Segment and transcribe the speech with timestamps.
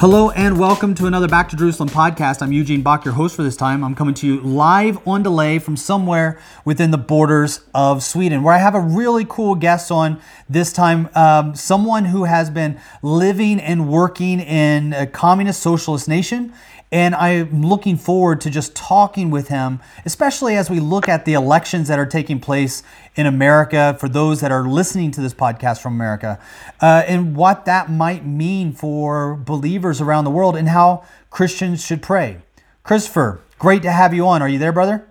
[0.00, 2.40] Hello and welcome to another Back to Jerusalem podcast.
[2.40, 3.84] I'm Eugene Bach, your host for this time.
[3.84, 8.54] I'm coming to you live on delay from somewhere within the borders of Sweden, where
[8.54, 10.18] I have a really cool guest on
[10.48, 11.10] this time.
[11.14, 16.54] Um, someone who has been living and working in a communist socialist nation
[16.92, 21.34] and I'm looking forward to just talking with him, especially as we look at the
[21.34, 22.82] elections that are taking place
[23.20, 26.38] in America for those that are listening to this podcast from America,
[26.80, 32.00] uh, and what that might mean for believers around the world and how Christians should
[32.00, 32.38] pray.
[32.82, 34.40] Christopher, great to have you on.
[34.40, 35.06] Are you there, brother?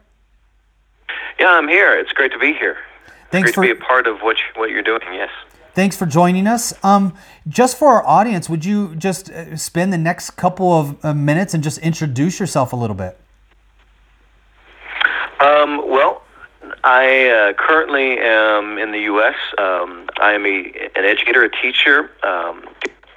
[1.39, 1.97] Yeah, I'm here.
[1.97, 2.77] It's great to be here.
[3.29, 5.01] Thanks great for to be a part of what you, what you're doing.
[5.13, 5.29] Yes.
[5.75, 6.73] Thanks for joining us.
[6.83, 7.13] Um,
[7.47, 11.53] just for our audience, would you just uh, spend the next couple of uh, minutes
[11.53, 13.19] and just introduce yourself a little bit?
[15.39, 16.18] Um, well,
[16.91, 19.35] I uh, currently am in the U.S.
[19.59, 22.09] Um, I am a, an educator, a teacher.
[22.23, 22.67] Um,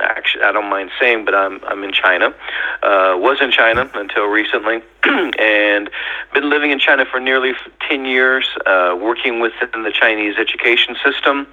[0.02, 2.34] actually, I don't mind saying, but I'm I'm in China.
[2.82, 4.82] Uh, was in China until recently,
[5.38, 5.90] and
[6.34, 7.52] been living in China for nearly
[7.88, 11.46] ten years, uh, working within the Chinese education system.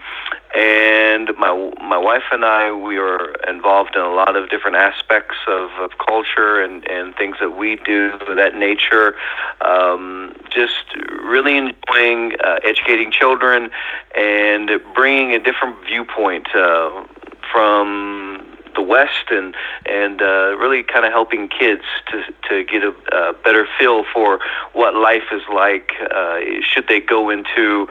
[0.55, 5.35] And my my wife and I, we are involved in a lot of different aspects
[5.47, 9.15] of, of culture and, and things that we do of that nature.
[9.61, 10.85] Um, just
[11.23, 13.69] really enjoying uh, educating children
[14.17, 17.05] and bringing a different viewpoint uh,
[17.51, 18.28] from
[18.79, 23.33] the West and and uh, really kind of helping kids to to get a, a
[23.45, 24.39] better feel for
[24.73, 26.39] what life is like uh,
[26.69, 27.87] should they go into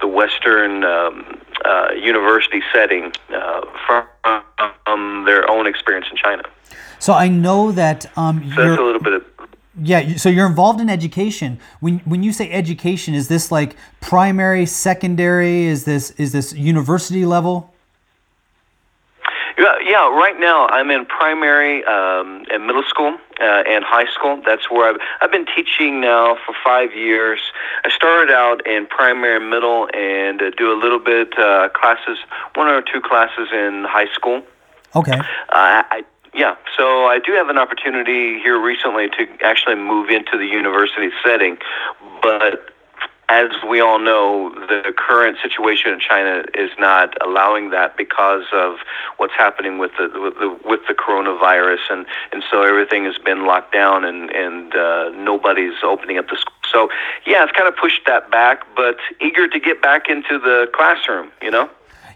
[0.00, 4.04] the Western um, uh, university setting uh, from,
[4.84, 6.42] from their own experience in China.
[6.98, 9.24] So I know that um, So that's a little bit of
[9.82, 10.16] yeah.
[10.16, 11.58] So you're involved in education.
[11.80, 15.64] When when you say education, is this like primary, secondary?
[15.64, 17.73] Is this is this university level?
[19.56, 20.08] Yeah, yeah.
[20.08, 24.42] Right now, I'm in primary um, and middle school uh, and high school.
[24.44, 27.40] That's where I've I've been teaching now for five years.
[27.84, 32.18] I started out in primary and middle, and uh, do a little bit uh, classes,
[32.54, 34.42] one or two classes in high school.
[34.96, 35.18] Okay.
[35.18, 36.04] Uh, I,
[36.34, 41.10] yeah, so I do have an opportunity here recently to actually move into the university
[41.22, 41.58] setting,
[42.22, 42.73] but
[43.28, 48.76] as we all know, the current situation in China is not allowing that because of
[49.16, 53.46] what's happening with the with the, with the coronavirus, and and so everything has been
[53.46, 56.54] locked down, and and uh, nobody's opening up the school.
[56.70, 56.90] So
[57.26, 61.30] yeah, it's kind of pushed that back, but eager to get back into the classroom.
[61.40, 61.70] You know.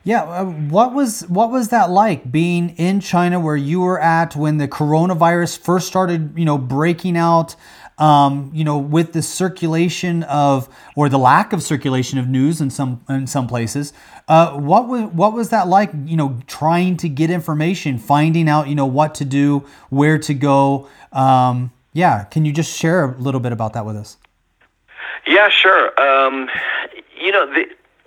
[0.05, 0.23] Yeah.
[0.23, 4.59] uh, What was what was that like being in China where you were at when
[4.59, 6.33] the coronavirus first started?
[6.37, 7.57] You know, breaking out.
[7.99, 12.71] Um, you know, with the circulation of or the lack of circulation of news in
[12.71, 13.93] some in some places.
[14.29, 15.91] Uh, what was what was that like?
[16.05, 20.35] You know, trying to get information, finding out you know what to do, where to
[20.35, 20.89] go.
[21.13, 24.17] Um, yeah, can you just share a little bit about that with us?
[25.27, 26.01] Yeah, sure.
[26.01, 26.49] Um,
[27.21, 27.65] you know, the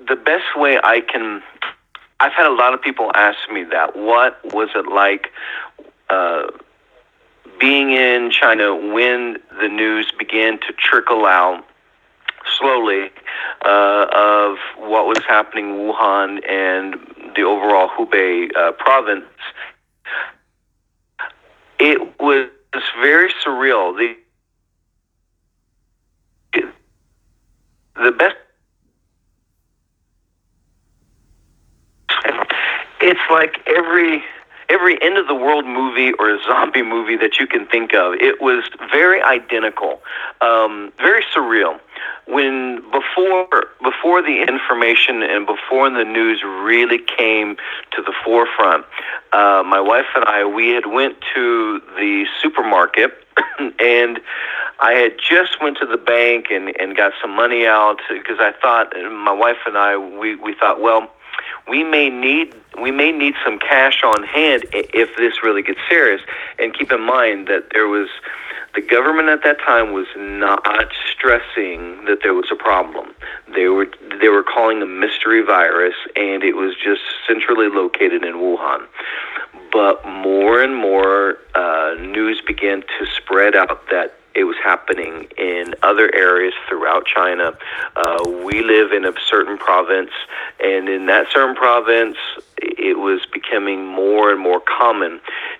[0.08, 1.41] the best way I can.
[2.19, 3.96] I've had a lot of people ask me that.
[3.96, 5.31] What was it like
[6.09, 6.47] uh,
[7.59, 11.63] being in China when the news began to trickle out
[12.57, 13.09] slowly
[13.66, 16.96] uh, of what was happening in Wuhan and
[17.35, 19.25] the overall Hubei uh, province?
[21.79, 22.50] It was
[23.02, 23.97] very surreal.
[23.97, 24.16] The
[27.96, 28.35] the best
[33.02, 34.23] it's like every
[34.72, 38.41] every end of the world movie or zombie movie that you can think of it
[38.41, 40.02] was very identical
[40.41, 41.79] um, very surreal.
[42.26, 43.47] When before
[43.84, 47.58] before the information and before the news really came
[47.91, 48.85] to the forefront
[49.34, 53.12] uh, my wife and I we had went to the supermarket
[53.79, 54.20] and
[54.79, 58.53] I had just went to the bank and, and got some money out because I
[58.62, 61.12] thought my wife and I we, we thought well
[61.67, 66.22] we may need we may need some cash on hand if this really gets serious
[66.58, 68.09] and keep in mind that there was
[68.73, 73.13] The government at that time was not stressing that there was a problem.
[73.53, 73.87] They were
[74.22, 78.87] they were calling a mystery virus, and it was just centrally located in Wuhan.
[79.73, 85.75] But more and more uh, news began to spread out that it was happening in
[85.83, 87.53] other areas throughout China.
[87.95, 90.11] Uh, we live in a certain province,
[90.63, 92.17] and in that certain province,
[92.57, 95.19] it was becoming more and more common.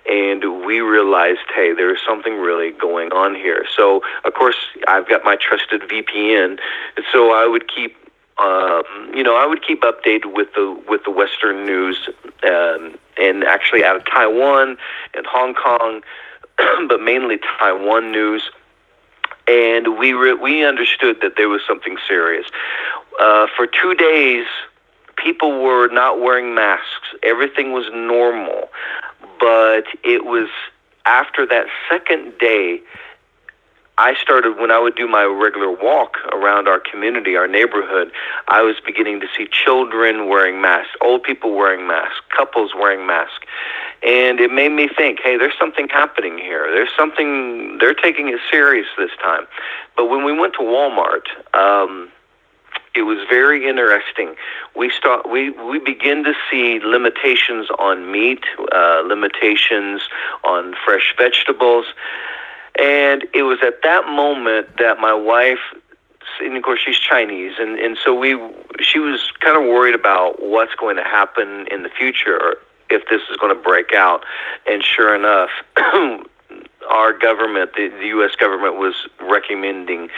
[0.10, 3.66] And we realized, hey, there's something really going on here.
[3.76, 4.58] So, of course,
[4.88, 6.60] I've got my trusted VPN,
[6.96, 7.98] and so I would keep
[8.40, 12.10] um, you know, I would keep updated with the with the Western news,
[12.44, 14.78] um, and actually out of Taiwan
[15.14, 16.02] and Hong Kong,
[16.88, 18.50] but mainly Taiwan news
[19.48, 22.46] and we re- we understood that there was something serious.
[23.20, 24.46] Uh, for two days,
[25.18, 27.16] people were not wearing masks.
[27.24, 28.70] Everything was normal,
[29.40, 30.50] but it was
[31.06, 32.82] after that second day.
[33.98, 38.12] I started when I would do my regular walk around our community, our neighborhood.
[38.48, 43.46] I was beginning to see children wearing masks, old people wearing masks, couples wearing masks,
[44.02, 46.72] and it made me think, hey, there's something happening here.
[46.72, 49.46] There's something they're taking it serious this time.
[49.96, 52.10] But when we went to Walmart, um,
[52.96, 54.36] it was very interesting.
[54.76, 58.44] We start we we begin to see limitations on meat,
[58.74, 60.02] uh, limitations
[60.44, 61.86] on fresh vegetables,
[62.80, 65.60] and it was at that moment that my wife
[66.40, 68.38] and of course she's Chinese, and and so we
[68.80, 72.58] she was kind of worried about what's going to happen in the future
[72.90, 74.24] if this is going to break out.
[74.68, 75.50] And sure enough,
[76.90, 78.36] our government, the, the U.S.
[78.36, 80.10] government, was recommending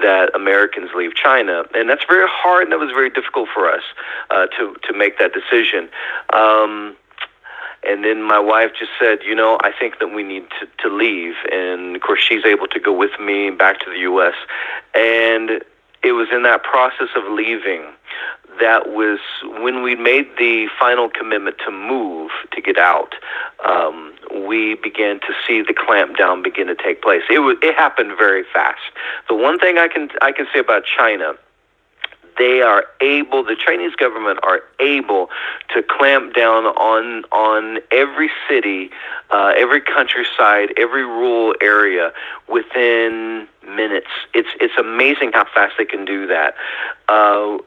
[0.00, 3.82] that Americans leave China, and that's very hard, and that was very difficult for us
[4.30, 5.88] uh, to to make that decision.
[6.32, 6.96] Um,
[7.82, 10.94] and then my wife just said, you know, I think that we need to, to
[10.94, 11.34] leave.
[11.50, 14.34] And of course, she's able to go with me back to the U.S.
[14.94, 15.62] And
[16.02, 17.84] it was in that process of leaving
[18.60, 19.18] that was
[19.62, 23.14] when we made the final commitment to move to get out.
[23.64, 24.12] Um,
[24.46, 27.22] we began to see the clamp down begin to take place.
[27.30, 28.80] It was it happened very fast.
[29.28, 31.34] The one thing I can I can say about China
[32.40, 35.28] they are able the chinese government are able
[35.72, 38.90] to clamp down on on every city
[39.30, 42.12] uh, every countryside every rural area
[42.48, 44.08] within minutes.
[44.34, 46.54] It's it's amazing how fast they can do that.
[47.08, 47.58] Uh,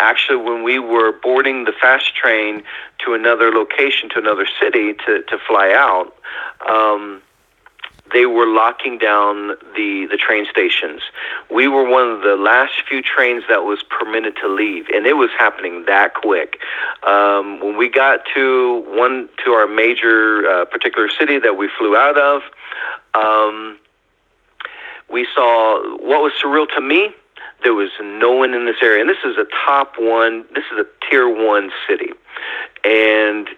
[0.00, 2.62] actually when we were boarding the fast train
[3.04, 6.14] to another location to another city to, to fly out
[6.70, 7.20] um,
[8.12, 11.02] they were locking down the, the train stations.
[11.50, 15.16] We were one of the last few trains that was permitted to leave, and it
[15.16, 16.58] was happening that quick.
[17.06, 21.96] Um, when we got to one to our major uh, particular city that we flew
[21.96, 22.42] out of,
[23.14, 23.78] um,
[25.10, 27.14] we saw what was surreal to me
[27.64, 29.00] there was no one in this area.
[29.00, 32.10] And this is a top one, this is a tier one city.
[32.84, 33.48] And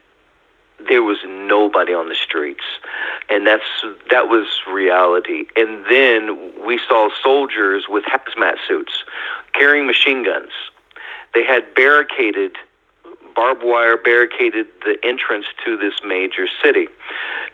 [0.88, 2.64] there was nobody on the streets.
[3.28, 5.46] And that's that was reality.
[5.56, 9.04] And then we saw soldiers with hazmat suits
[9.52, 10.52] carrying machine guns.
[11.34, 12.56] They had barricaded
[13.34, 16.88] barbed wire barricaded the entrance to this major city,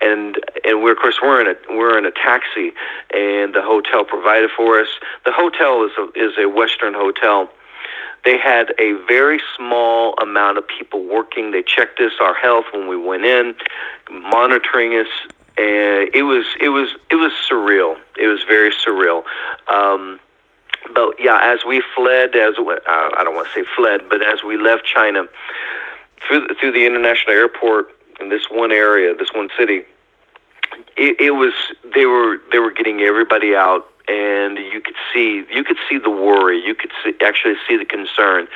[0.01, 2.73] and and we're of course we're in a we're in a taxi,
[3.15, 4.89] and the hotel provided for us.
[5.25, 7.49] The hotel is a, is a Western hotel.
[8.27, 11.53] They had a very small amount of people working.
[11.53, 13.55] They checked us our health when we went in,
[14.11, 15.07] monitoring us,
[15.57, 17.97] and it was it was it was surreal.
[18.19, 19.23] It was very surreal.
[19.69, 20.19] Um,
[20.93, 24.43] but yeah, as we fled, as uh, I don't want to say fled, but as
[24.43, 25.29] we left China
[26.27, 29.85] through the, through the international airport in this one area, this one city,
[30.97, 31.53] it, it was
[31.95, 36.11] they were they were getting everybody out and you could see you could see the
[36.11, 38.47] worry you could see, actually see the concern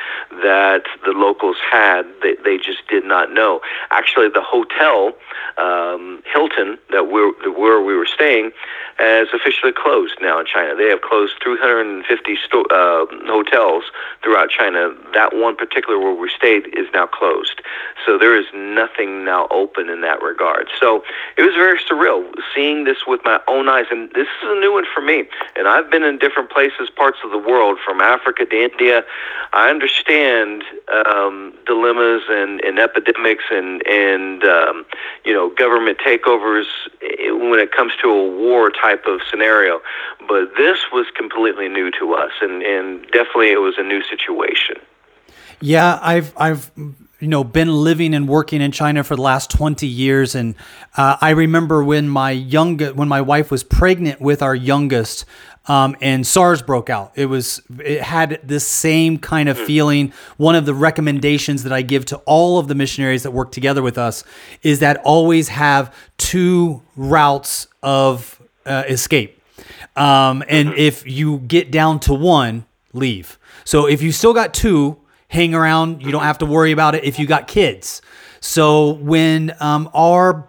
[0.42, 3.61] that the locals had they, they just did not know.
[3.90, 5.12] Actually the hotel
[5.59, 8.52] um, Hilton that we're where we were staying
[8.99, 10.76] has officially closed now in China.
[10.76, 13.85] They have closed 350 sto- uh, hotels
[14.23, 14.95] throughout China.
[15.14, 17.62] That one particular where we stayed is now closed.
[18.04, 20.69] So there is nothing now open in that regard.
[20.78, 21.02] So
[21.37, 23.87] it was very surreal seeing this with my own eyes.
[23.90, 25.25] And this is a new one for me
[25.56, 29.04] and I've been in different places, parts of the world, from Africa to India.
[29.52, 34.87] I understand um, dilemmas and, and epidemics and and um,
[35.25, 36.66] you know government takeovers
[37.00, 39.80] when it comes to a war type of scenario.
[40.28, 44.76] But this was completely new to us, and and definitely it was a new situation.
[45.61, 46.70] Yeah, I've I've
[47.20, 50.54] you know been living and working in China for the last 20 years and
[50.96, 55.24] uh, I remember when my young when my wife was pregnant with our youngest
[55.66, 57.12] um, and SARS broke out.
[57.14, 60.12] It was it had this same kind of feeling.
[60.36, 63.82] One of the recommendations that I give to all of the missionaries that work together
[63.82, 64.24] with us
[64.62, 69.40] is that always have two routes of uh, escape.
[69.96, 73.38] Um, and if you get down to one, leave.
[73.64, 74.96] So if you still got two,
[75.30, 76.02] hang around.
[76.02, 78.02] You don't have to worry about it if you got kids.
[78.40, 80.49] So when um, our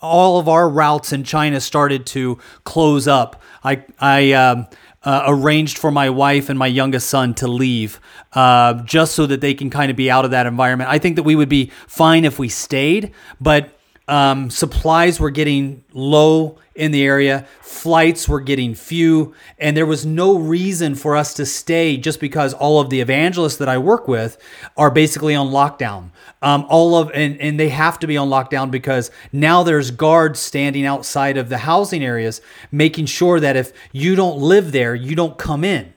[0.00, 4.66] all of our routes in China started to close up, I I um,
[5.02, 8.00] uh, arranged for my wife and my youngest son to leave,
[8.32, 10.90] uh, just so that they can kind of be out of that environment.
[10.90, 13.75] I think that we would be fine if we stayed, but
[14.08, 20.06] um, supplies were getting low in the area, flights were getting few, and there was
[20.06, 24.06] no reason for us to stay just because all of the evangelists that I work
[24.06, 24.38] with
[24.76, 26.10] are basically on lockdown.
[26.42, 30.38] Um, all of and, and they have to be on lockdown because now there's guards
[30.38, 35.16] standing outside of the housing areas, making sure that if you don't live there, you
[35.16, 35.92] don't come in.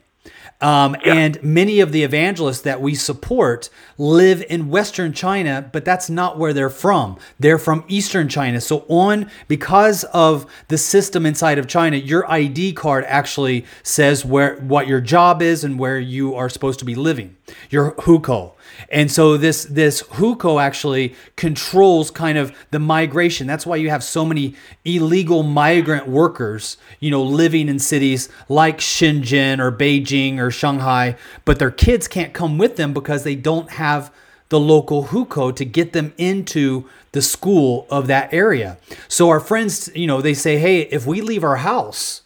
[0.60, 6.10] Um, And many of the evangelists that we support live in Western China, but that's
[6.10, 7.18] not where they're from.
[7.38, 8.60] They're from Eastern China.
[8.60, 14.56] So, on because of the system inside of China, your ID card actually says where
[14.56, 17.36] what your job is and where you are supposed to be living.
[17.70, 18.52] Your hukou.
[18.88, 23.46] And so this this hukou actually controls kind of the migration.
[23.46, 28.78] That's why you have so many illegal migrant workers, you know, living in cities like
[28.78, 33.70] Shenzhen or Beijing or Shanghai, but their kids can't come with them because they don't
[33.70, 34.12] have
[34.48, 38.78] the local hukou to get them into the school of that area.
[39.08, 42.22] So our friends, you know, they say, "Hey, if we leave our house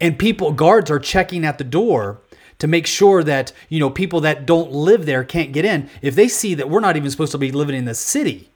[0.00, 2.18] and people guards are checking at the door,
[2.64, 5.90] to make sure that you know people that don't live there can't get in.
[6.00, 8.48] If they see that we're not even supposed to be living in the city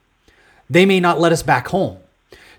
[0.67, 1.99] they may not let us back home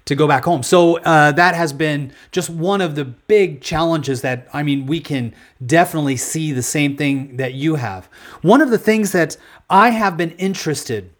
[0.06, 0.62] to go back home.
[0.62, 5.00] So uh, that has been just one of the big challenges that i mean we
[5.00, 5.34] can
[5.66, 8.06] definitely see the same thing that you have.
[8.42, 9.36] One of the things that
[9.68, 11.10] i have been interested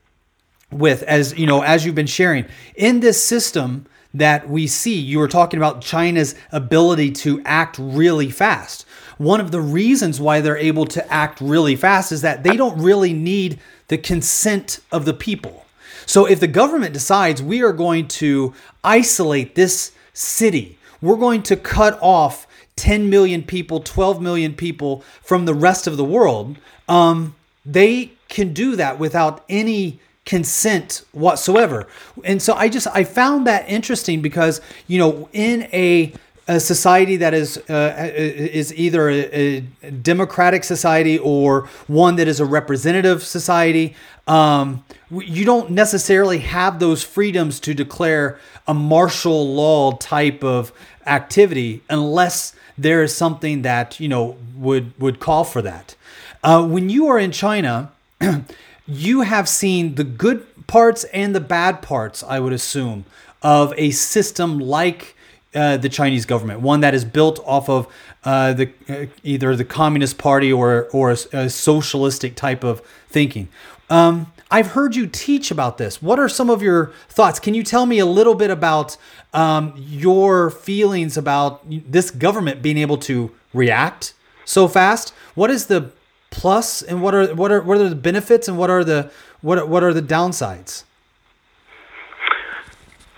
[0.70, 2.46] with as you know as you've been sharing
[2.76, 3.84] in this system
[4.14, 8.86] that we see you were talking about china's ability to act really fast
[9.20, 12.80] one of the reasons why they're able to act really fast is that they don't
[12.80, 13.58] really need
[13.88, 15.66] the consent of the people
[16.06, 21.54] so if the government decides we are going to isolate this city we're going to
[21.54, 22.46] cut off
[22.76, 26.56] 10 million people 12 million people from the rest of the world
[26.88, 27.34] um,
[27.66, 31.88] they can do that without any consent whatsoever.
[32.24, 36.12] And so I just I found that interesting because you know in a
[36.48, 42.40] a society that is uh, is either a, a, democratic society or one that is
[42.40, 43.94] a representative society.
[44.26, 50.72] Um, you don't necessarily have those freedoms to declare a martial law type of
[51.06, 55.94] activity unless there is something that you know would would call for that.
[56.42, 57.92] Uh, when you are in China.
[58.86, 63.04] you have seen the good parts and the bad parts, I would assume,
[63.42, 65.16] of a system like
[65.54, 67.92] uh, the Chinese government, one that is built off of
[68.24, 73.48] uh, the uh, either the Communist Party or or a, a socialistic type of thinking.
[73.88, 76.02] Um, I've heard you teach about this.
[76.02, 77.38] What are some of your thoughts?
[77.38, 78.96] Can you tell me a little bit about
[79.32, 84.14] um, your feelings about this government being able to react
[84.44, 85.10] so fast?
[85.34, 85.92] What is the
[86.30, 89.68] plus and what are what are what are the benefits and what are the what
[89.68, 90.84] what are the downsides?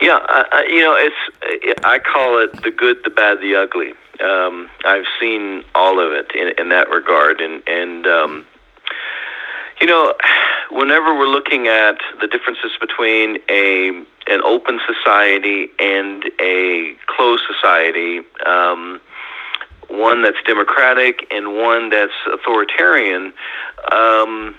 [0.02, 3.92] Yeah, uh, you know, it's I call it the good, the bad, the ugly.
[4.20, 8.44] Um, I've seen all of it in, in that regard, and and um,
[9.80, 10.12] you know,
[10.72, 13.90] whenever we're looking at the differences between a
[14.26, 18.22] an open society and a closed society.
[18.44, 19.00] Um,
[19.88, 23.32] one that's democratic and one that's authoritarian,
[23.92, 24.54] um,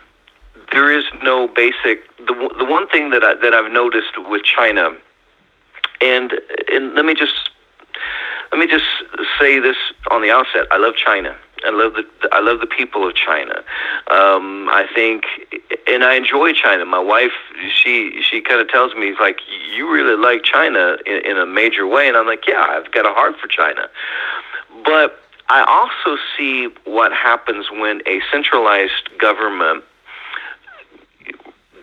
[0.72, 2.06] there is no basic.
[2.18, 4.92] The, the one thing that I, that I've noticed with China,
[6.04, 6.34] and
[6.72, 7.50] and let me just
[8.52, 8.86] let me just
[9.40, 9.78] say this
[10.12, 11.36] on the outset: I love China.
[11.66, 13.64] I love the I love the people of China.
[14.12, 15.24] Um, I think,
[15.88, 16.86] and I enjoy China.
[16.86, 17.32] My wife,
[17.74, 19.40] she she kind of tells me, like,
[19.76, 23.06] you really like China in, in a major way, and I'm like, yeah, I've got
[23.06, 23.90] a heart for China.
[24.84, 25.20] But
[25.50, 29.84] I also see what happens when a centralized government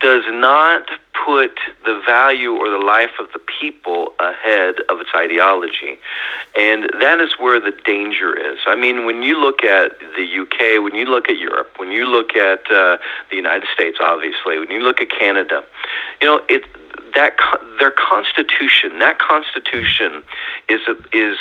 [0.01, 0.87] does not
[1.25, 5.99] put the value or the life of the people ahead of its ideology.
[6.57, 8.59] And that is where the danger is.
[8.65, 12.05] I mean, when you look at the UK, when you look at Europe, when you
[12.05, 12.97] look at uh,
[13.29, 15.63] the United States, obviously, when you look at Canada,
[16.21, 16.63] you know, it
[17.13, 17.35] that
[17.79, 20.23] their constitution, that constitution
[20.69, 21.37] is a, is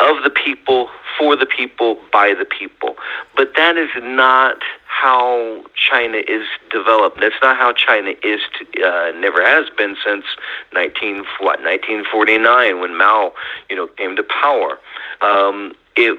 [0.00, 0.88] of the people,
[1.18, 2.96] for the people, by the people.
[3.36, 7.20] But that is not how China is developed.
[7.20, 8.40] That's not how China is.
[8.58, 10.24] To, uh, never has been since
[10.72, 13.32] 19 what 1949 when Mao,
[13.68, 14.78] you know, came to power.
[15.22, 16.18] Um, it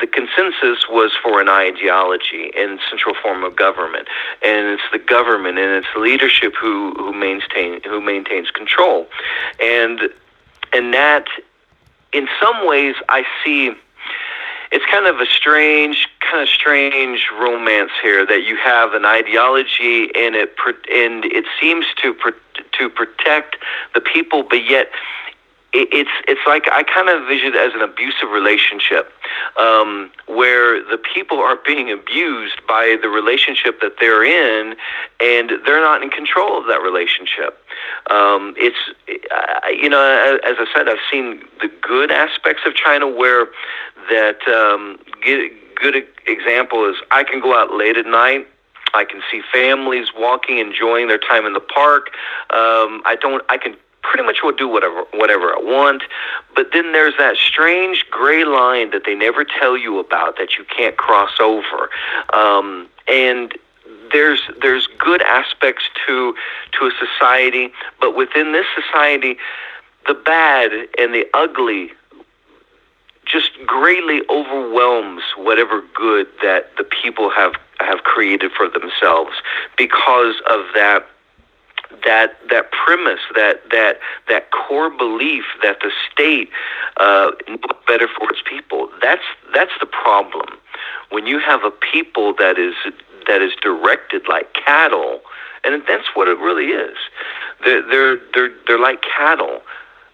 [0.00, 4.06] the consensus was for an ideology and central form of government,
[4.42, 9.06] and it's the government and it's leadership who who maintain who maintains control,
[9.60, 10.00] and
[10.72, 11.26] and that
[12.12, 13.72] in some ways I see
[14.70, 20.10] it's kind of a strange kind of strange romance here that you have an ideology
[20.14, 20.54] and it
[20.92, 22.14] and it seems to
[22.78, 23.56] to protect
[23.94, 24.90] the people but yet
[25.72, 29.12] it's it's like I kind of vision it as an abusive relationship,
[29.58, 34.76] um, where the people are being abused by the relationship that they're in,
[35.20, 37.62] and they're not in control of that relationship.
[38.10, 38.78] Um, it's
[39.70, 43.48] you know, as I said, I've seen the good aspects of China where
[44.10, 48.46] that um, good example is I can go out late at night
[48.94, 52.08] I can see families walking, enjoying their time in the park.
[52.50, 53.44] Um, I don't.
[53.48, 56.02] I can pretty much do whatever whatever I want.
[56.54, 60.64] But then there's that strange gray line that they never tell you about that you
[60.64, 61.90] can't cross over.
[62.32, 63.56] Um, and
[64.12, 66.34] there's there's good aspects to
[66.72, 69.36] to a society, but within this society,
[70.06, 71.90] the bad and the ugly
[73.24, 79.32] just greatly overwhelms whatever good that the people have have created for themselves
[79.76, 81.06] because of that
[82.04, 83.98] that that premise, that that
[84.28, 86.50] that core belief that the state
[86.98, 87.30] uh,
[87.86, 88.90] better for its people.
[89.02, 89.22] That's
[89.54, 90.46] that's the problem.
[91.10, 92.74] When you have a people that is
[93.28, 95.20] that is directed like cattle,
[95.64, 96.96] and that's what it really is.
[97.64, 99.62] They're they're they're, they're like cattle.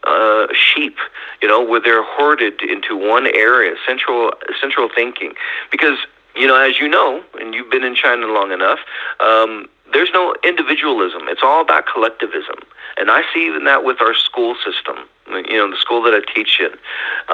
[0.06, 0.98] Uh, sheep,
[1.40, 5.32] you know, where they're hoarded into one area, central central thinking.
[5.70, 5.96] Because
[6.36, 8.80] you know, as you know, and you've been in China long enough,
[9.20, 11.22] um, there's no individualism.
[11.28, 12.56] It's all about collectivism.
[12.96, 16.20] And I see even that with our school system, you know, the school that I
[16.34, 16.72] teach in.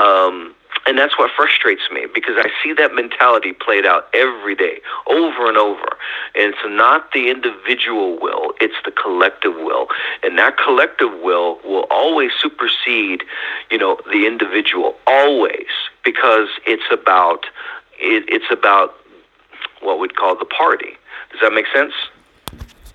[0.01, 0.55] Um,
[0.87, 5.49] and that's what frustrates me because I see that mentality played out every day, over
[5.49, 5.97] and over.
[6.35, 9.89] And it's not the individual will, it's the collective will.
[10.23, 13.25] And that collective will will always supersede,
[13.71, 15.69] you know, the individual, always,
[16.05, 17.47] because it's about
[17.99, 18.95] it, it's about
[19.81, 20.97] what we'd call the party.
[21.31, 21.93] Does that make sense?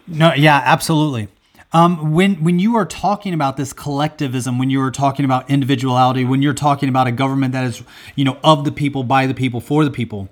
[0.07, 1.29] No, yeah, absolutely.
[1.75, 6.23] Um, when when you are talking about this collectivism, when you are talking about individuality,
[6.23, 7.83] when you're talking about a government that is,
[8.15, 10.29] you know, of the people, by the people, for the people,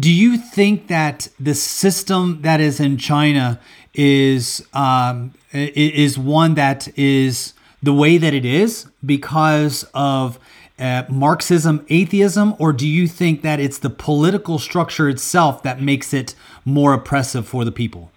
[0.00, 3.60] do you think that the system that is in China
[3.94, 10.40] is um, is one that is the way that it is because of
[10.80, 16.12] uh, Marxism, atheism, or do you think that it's the political structure itself that makes
[16.12, 16.34] it
[16.64, 18.10] more oppressive for the people?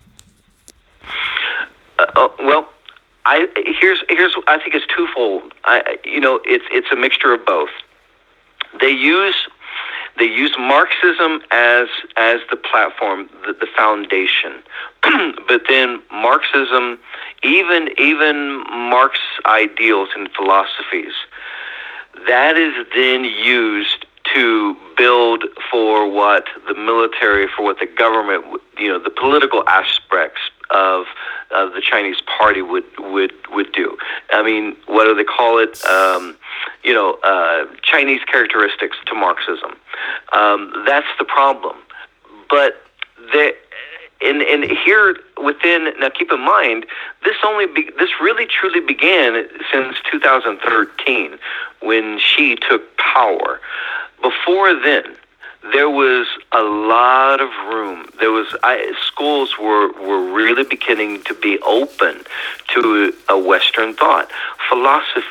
[2.00, 2.70] Uh, uh, well,
[3.26, 3.48] I
[3.80, 5.54] here's here's I think it's twofold.
[5.64, 7.70] I you know it's it's a mixture of both.
[8.80, 9.36] They use
[10.18, 14.64] they use Marxism as as the platform, the, the foundation,
[15.48, 17.00] but then Marxism,
[17.44, 21.14] even even Marx ideals and philosophies,
[22.28, 28.90] that is then used to build for what the military, for what the government, you
[28.90, 31.06] know, the political aspects of
[31.52, 33.98] of the Chinese Party would would would do.
[34.32, 35.84] I mean, what do they call it?
[35.86, 36.38] Um,
[36.84, 39.76] you know, uh, Chinese characteristics to Marxism.
[40.34, 41.78] Um, that's the problem.
[42.50, 42.82] But
[43.32, 43.56] the
[44.22, 46.86] and and here within now keep in mind
[47.24, 51.38] this only be, this really truly began since 2013
[51.82, 53.60] when Xi took power.
[54.22, 55.16] Before then,
[55.74, 58.10] there was a lot of room.
[58.20, 62.24] There was I, schools were were really beginning to be open
[62.74, 64.30] to a Western thought,
[64.70, 65.26] philosophy,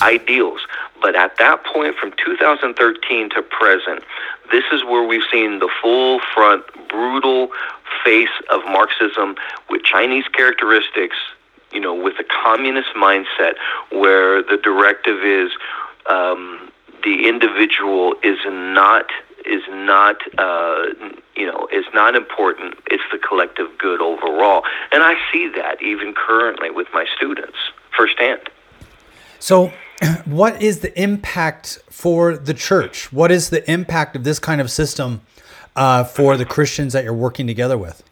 [0.00, 0.60] ideals.
[1.00, 4.02] But at that point, from 2013 to present,
[4.50, 7.48] this is where we've seen the full front, brutal
[8.04, 9.36] face of Marxism
[9.70, 11.16] with Chinese characteristics.
[11.72, 13.54] You know, with a communist mindset,
[13.90, 15.50] where the directive is.
[16.08, 16.70] Um,
[17.06, 19.06] the individual is not
[19.46, 20.86] is not uh,
[21.36, 22.74] you know is not important.
[22.90, 27.56] It's the collective good overall, and I see that even currently with my students
[27.96, 28.50] firsthand.
[29.38, 29.72] So
[30.24, 33.12] what is the impact for the church?
[33.12, 35.20] What is the impact of this kind of system
[35.76, 38.02] uh, for the Christians that you're working together with?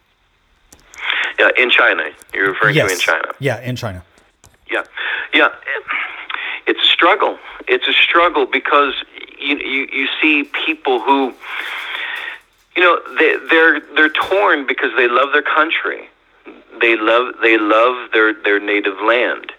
[1.37, 2.05] Yeah, in China.
[2.33, 3.27] You're referring to in China.
[3.39, 4.05] Yeah, in China.
[4.71, 4.83] Yeah,
[5.33, 5.49] yeah.
[6.67, 7.37] It's a struggle.
[7.67, 8.93] It's a struggle because
[9.39, 11.33] you you, you see people who,
[12.75, 16.09] you know, they, they're they're torn because they love their country,
[16.81, 19.51] they love they love their their native land,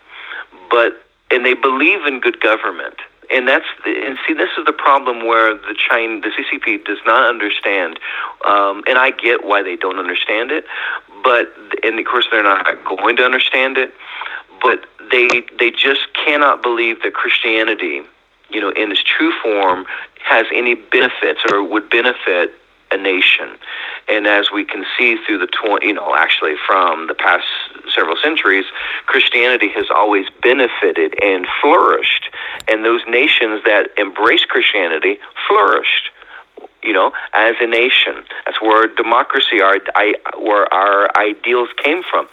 [0.70, 2.96] but and they believe in good government.
[3.28, 7.28] And that's and see this is the problem where the China the CCP does not
[7.28, 7.98] understand,
[8.44, 10.64] um, and I get why they don't understand it,
[11.24, 13.92] but and of course they're not going to understand it,
[14.60, 18.02] but they they just cannot believe that Christianity,
[18.50, 19.86] you know, in its true form,
[20.22, 22.52] has any benefits or would benefit
[22.92, 23.50] a nation.
[24.08, 27.46] And as we can see through the tw- you know actually from the past
[27.94, 28.64] several centuries,
[29.06, 32.30] Christianity has always benefited and flourished,
[32.68, 36.10] and those nations that embrace Christianity flourished
[36.86, 38.24] you know, as a nation.
[38.46, 42.28] That's where democracy, our I, where our ideals came from.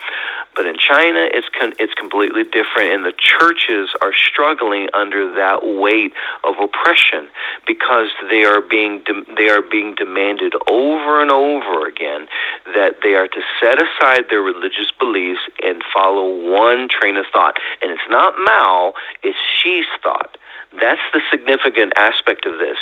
[0.56, 5.66] But in China, it's con- it's completely different, and the churches are struggling under that
[5.66, 6.14] weight
[6.44, 7.28] of oppression
[7.66, 12.28] because they are being de- they are being demanded over and over again
[12.76, 17.58] that they are to set aside their religious beliefs and follow one train of thought,
[17.82, 20.38] and it's not Mao, it's Xi's thought.
[20.80, 22.78] That's the significant aspect of this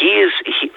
[0.00, 0.70] he is he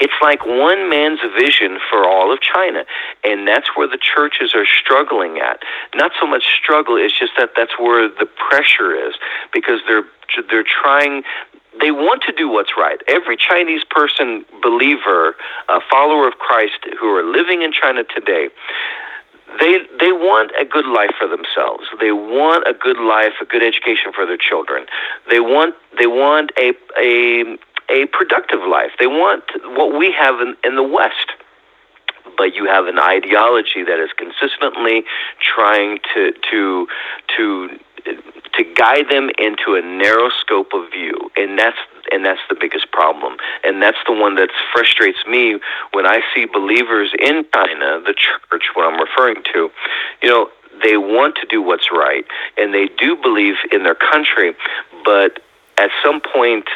[0.00, 2.84] it's like one man's vision for all of China
[3.22, 5.60] and that's where the churches are struggling at
[5.94, 9.14] not so much struggle it's just that that's where the pressure is
[9.52, 10.04] because they're
[10.50, 11.22] they're trying
[11.80, 13.00] they want to do what's right.
[13.08, 15.34] Every Chinese person, believer,
[15.68, 18.48] a follower of Christ who are living in China today,
[19.60, 21.84] they they want a good life for themselves.
[22.00, 24.86] They want a good life, a good education for their children.
[25.30, 27.56] They want they want a a
[27.88, 28.92] a productive life.
[28.98, 29.44] They want
[29.76, 31.32] what we have in, in the West.
[32.38, 35.04] But you have an ideology that is consistently
[35.40, 36.88] trying to to
[37.36, 37.78] to
[38.54, 41.76] to guide them into a narrow scope of view, and that's
[42.12, 45.58] and that's the biggest problem, and that's the one that frustrates me
[45.92, 49.70] when I see believers in China, the church, what I'm referring to,
[50.22, 50.50] you know,
[50.82, 52.24] they want to do what's right,
[52.56, 54.54] and they do believe in their country,
[55.04, 55.40] but
[55.78, 56.68] at some point,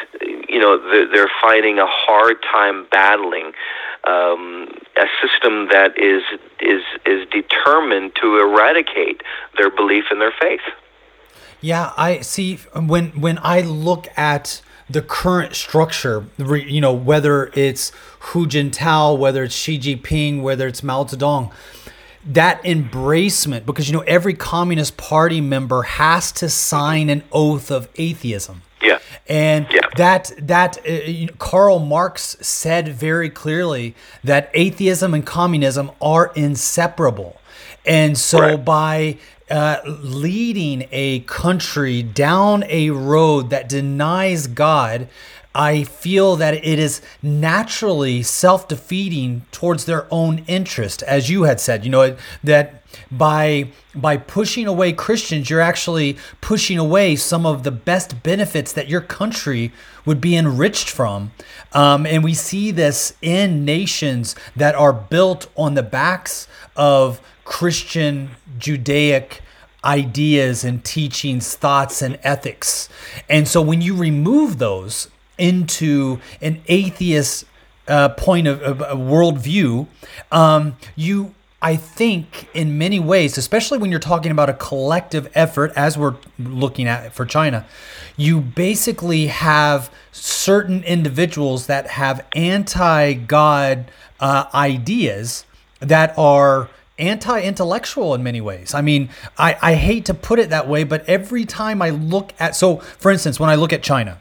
[0.49, 0.77] you know,
[1.11, 3.53] they're finding a hard time battling
[4.07, 6.23] um, a system that is
[6.59, 9.21] is is determined to eradicate
[9.57, 10.61] their belief in their faith.
[11.61, 12.57] Yeah, I see.
[12.73, 19.43] When when I look at the current structure, you know, whether it's Hu Jintao, whether
[19.43, 21.51] it's Xi Jinping, whether it's Mao Zedong,
[22.25, 27.89] that embracement, because you know every Communist Party member has to sign an oath of
[27.95, 28.61] atheism.
[28.81, 28.99] Yeah.
[29.27, 29.81] And yeah.
[29.97, 37.39] that that uh, Karl Marx said very clearly that atheism and communism are inseparable.
[37.85, 38.65] And so right.
[38.65, 39.17] by
[39.49, 45.07] uh, leading a country down a road that denies God,
[45.55, 51.59] I feel that it is naturally self defeating towards their own interest, as you had
[51.59, 51.83] said.
[51.83, 57.71] You know that by by pushing away Christians, you're actually pushing away some of the
[57.71, 59.71] best benefits that your country
[60.05, 61.31] would be enriched from.
[61.73, 68.31] Um, and we see this in nations that are built on the backs of Christian
[68.59, 69.41] Judaic
[69.83, 72.89] ideas and teachings, thoughts, and ethics.
[73.29, 77.45] And so when you remove those into an atheist
[77.87, 79.87] uh, point of, of, of worldview,
[80.31, 85.73] um, you I think in many ways, especially when you're talking about a collective effort,
[85.75, 87.65] as we're looking at for China,
[88.15, 95.45] you basically have certain individuals that have anti God uh, ideas
[95.81, 98.73] that are anti intellectual in many ways.
[98.73, 102.33] I mean, I, I hate to put it that way, but every time I look
[102.39, 104.19] at, so for instance, when I look at China,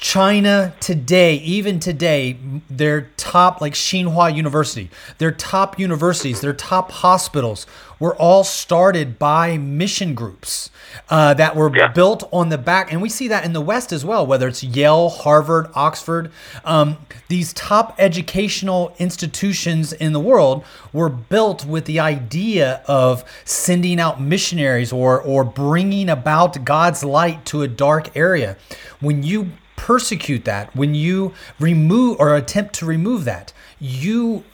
[0.00, 2.38] China today, even today,
[2.70, 7.66] their top, like Tsinghua University, their top universities, their top hospitals
[7.98, 10.70] were all started by mission groups
[11.10, 11.88] uh, that were yeah.
[11.88, 12.90] built on the back.
[12.90, 16.32] And we see that in the West as well, whether it's Yale, Harvard, Oxford.
[16.64, 16.96] Um,
[17.28, 24.18] these top educational institutions in the world were built with the idea of sending out
[24.18, 28.56] missionaries or, or bringing about God's light to a dark area.
[29.00, 29.52] When you
[29.86, 34.44] persecute that, when you remove or attempt to remove that, you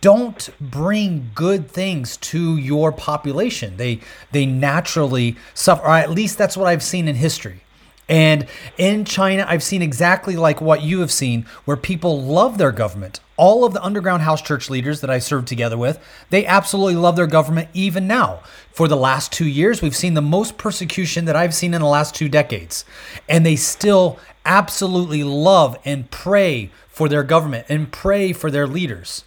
[0.00, 3.76] don't bring good things to your population.
[3.76, 5.82] They they naturally suffer.
[5.82, 7.60] Or at least that's what I've seen in history.
[8.08, 8.46] And
[8.78, 13.20] in China, I've seen exactly like what you have seen, where people love their government.
[13.40, 15.98] All of the underground house church leaders that I served together with,
[16.28, 18.40] they absolutely love their government even now.
[18.70, 21.88] For the last two years, we've seen the most persecution that I've seen in the
[21.88, 22.84] last two decades.
[23.30, 29.24] And they still absolutely love and pray for their government and pray for their leaders.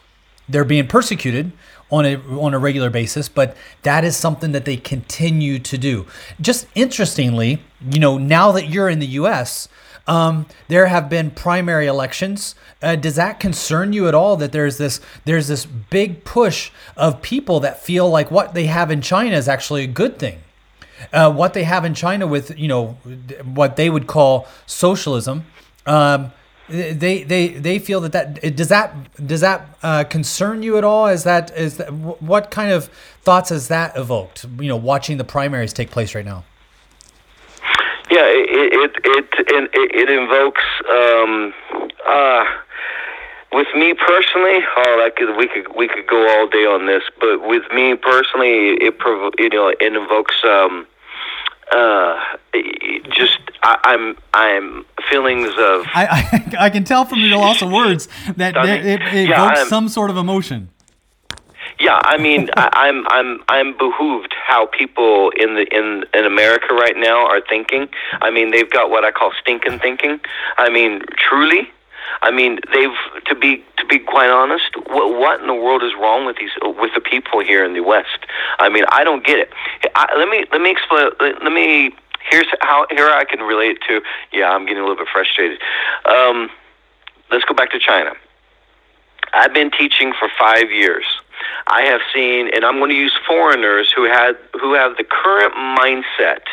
[0.48, 1.52] They're being persecuted
[1.90, 6.06] on a on a regular basis, but that is something that they continue to do.
[6.40, 9.68] Just interestingly, you know, now that you're in the U.S.,
[10.08, 12.56] um, there have been primary elections.
[12.82, 14.36] Uh, does that concern you at all?
[14.36, 18.92] That there's this there's this big push of people that feel like what they have
[18.92, 20.40] in China is actually a good thing.
[21.12, 22.98] Uh, what they have in China with you know
[23.44, 25.46] what they would call socialism.
[25.86, 26.32] Um,
[26.70, 31.08] they they they feel that that does that does that uh, concern you at all?
[31.08, 32.86] Is that is that, what kind of
[33.22, 34.46] thoughts has that evoked?
[34.60, 36.44] You know, watching the primaries take place right now.
[38.14, 39.28] Yeah, it it it
[39.74, 40.64] it, it invokes.
[40.90, 41.54] Um,
[42.08, 42.44] uh,
[43.52, 47.04] with me personally, oh, I could we could we could go all day on this,
[47.20, 48.96] but with me personally, it
[49.40, 50.36] you know it invokes.
[50.44, 50.86] Um,
[51.72, 52.20] uh,
[53.12, 55.86] just I, I'm I'm feelings of.
[55.94, 56.06] I,
[56.60, 59.60] I, I can tell from your loss of words that it, it, it Yeah, evokes
[59.62, 60.70] I'm- some sort of emotion.
[61.80, 66.74] Yeah, I mean, I, I'm I'm I'm behooved how people in the in in America
[66.74, 67.90] right now are thinking.
[68.22, 70.20] I mean, they've got what I call stinking thinking.
[70.58, 71.70] I mean, truly.
[72.22, 74.76] I mean, they've to be to be quite honest.
[74.88, 77.82] What what in the world is wrong with these with the people here in the
[77.82, 78.20] West?
[78.60, 79.52] I mean, I don't get it.
[79.96, 81.10] I, let me let me explain.
[81.20, 81.92] Let, let me.
[82.30, 84.02] Here's how here I can relate to.
[84.32, 85.60] Yeah, I'm getting a little bit frustrated.
[86.06, 86.50] Um,
[87.32, 88.14] let's go back to China.
[89.34, 91.04] I've been teaching for five years.
[91.68, 95.54] I have seen, and I'm going to use foreigners who had who have the current
[95.56, 96.44] mindset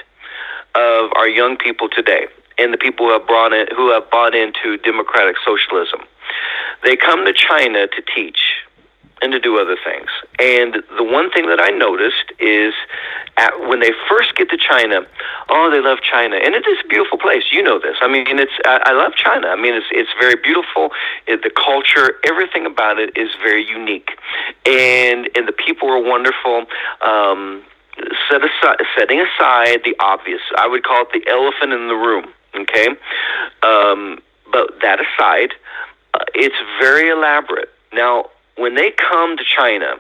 [0.75, 2.27] of our young people today,
[2.59, 6.01] and the people who have brought in, who have bought into democratic socialism.
[6.85, 8.41] They come to China to teach
[9.23, 10.09] and to do other things.
[10.39, 12.75] And the one thing that I noticed is
[13.37, 15.07] at, when they first get to China,
[15.49, 17.45] oh, they love China, and it is a beautiful place.
[17.53, 17.97] You know this.
[18.01, 19.49] I mean, it's I, I love China.
[19.49, 20.91] I mean, it's it's very beautiful.
[21.27, 24.11] It, the culture, everything about it is very unique,
[24.65, 26.67] and and the people are wonderful.
[27.07, 27.63] Um,
[28.31, 32.33] set aside, setting aside the obvious, I would call it the elephant in the room.
[32.55, 32.89] Okay,
[33.63, 35.53] um, but that aside,
[36.15, 37.69] uh, it's very elaborate.
[37.93, 38.31] Now,
[38.61, 39.95] when they come to China,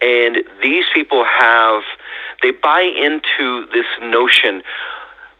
[0.00, 1.82] and these people have,
[2.42, 4.62] they buy into this notion.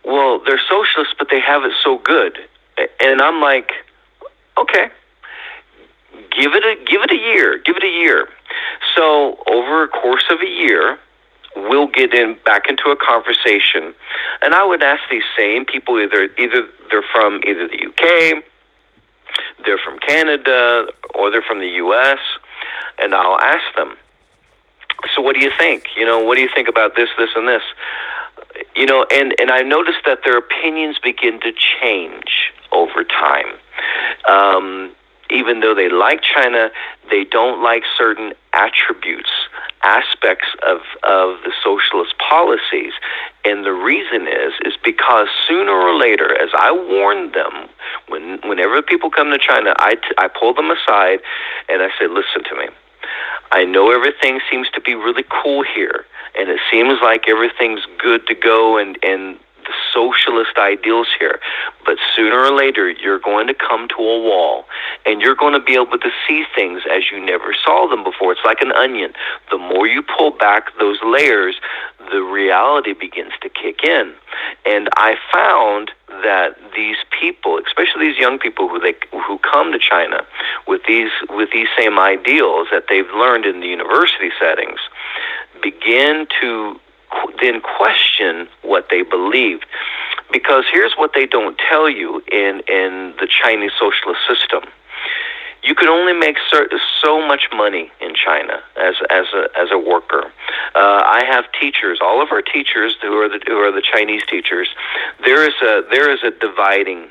[0.05, 2.37] Well, they're socialists, but they have it so good,
[3.01, 3.71] and I'm like,
[4.59, 4.90] okay,
[6.33, 8.29] give it a give it a year, give it a year.
[8.97, 10.99] So over a course of a year,
[11.55, 13.94] we'll get in back into a conversation,
[14.42, 18.42] and I would ask these same people either either they're from either the UK,
[19.64, 22.18] they're from Canada, or they're from the U.S.,
[22.99, 23.97] and I'll ask them.
[25.14, 25.85] So what do you think?
[25.97, 27.62] You know, what do you think about this, this, and this?
[28.75, 33.55] You know, and and I noticed that their opinions begin to change over time.
[34.29, 34.93] Um,
[35.31, 36.71] even though they like China,
[37.11, 39.31] they don't like certain attributes,
[39.83, 42.93] aspects of, of the socialist policies.
[43.45, 47.69] And the reason is is because sooner or later, as I warned them,
[48.09, 51.21] when whenever people come to China, I, t- I pull them aside
[51.69, 52.69] and I say, listen to me.
[53.53, 56.05] I know everything seems to be really cool here,
[56.38, 61.38] and it seems like everything's good to go and, and the socialist ideals here.
[61.85, 64.64] But sooner or later, you're going to come to a wall,
[65.07, 68.33] and you're going to be able to see things as you never saw them before.
[68.33, 69.12] It's like an onion.
[69.50, 71.57] The more you pull back those layers,
[72.11, 74.14] the reality begins to kick in.
[74.64, 75.90] And I found
[76.22, 80.26] that these people, especially these young people who they who come to China
[80.66, 84.81] with these with these same ideals that they've learned in the university settings,
[85.62, 86.81] begin to
[87.40, 89.66] then question what they believed.
[90.31, 94.64] Because here's what they don't tell you in in the Chinese socialist system
[95.62, 96.37] you can only make
[97.03, 100.33] so much money in China as as a as a worker.
[100.75, 104.23] Uh, I have teachers, all of our teachers who are the who are the Chinese
[104.29, 104.68] teachers.
[105.25, 107.09] There is a there is a dividing.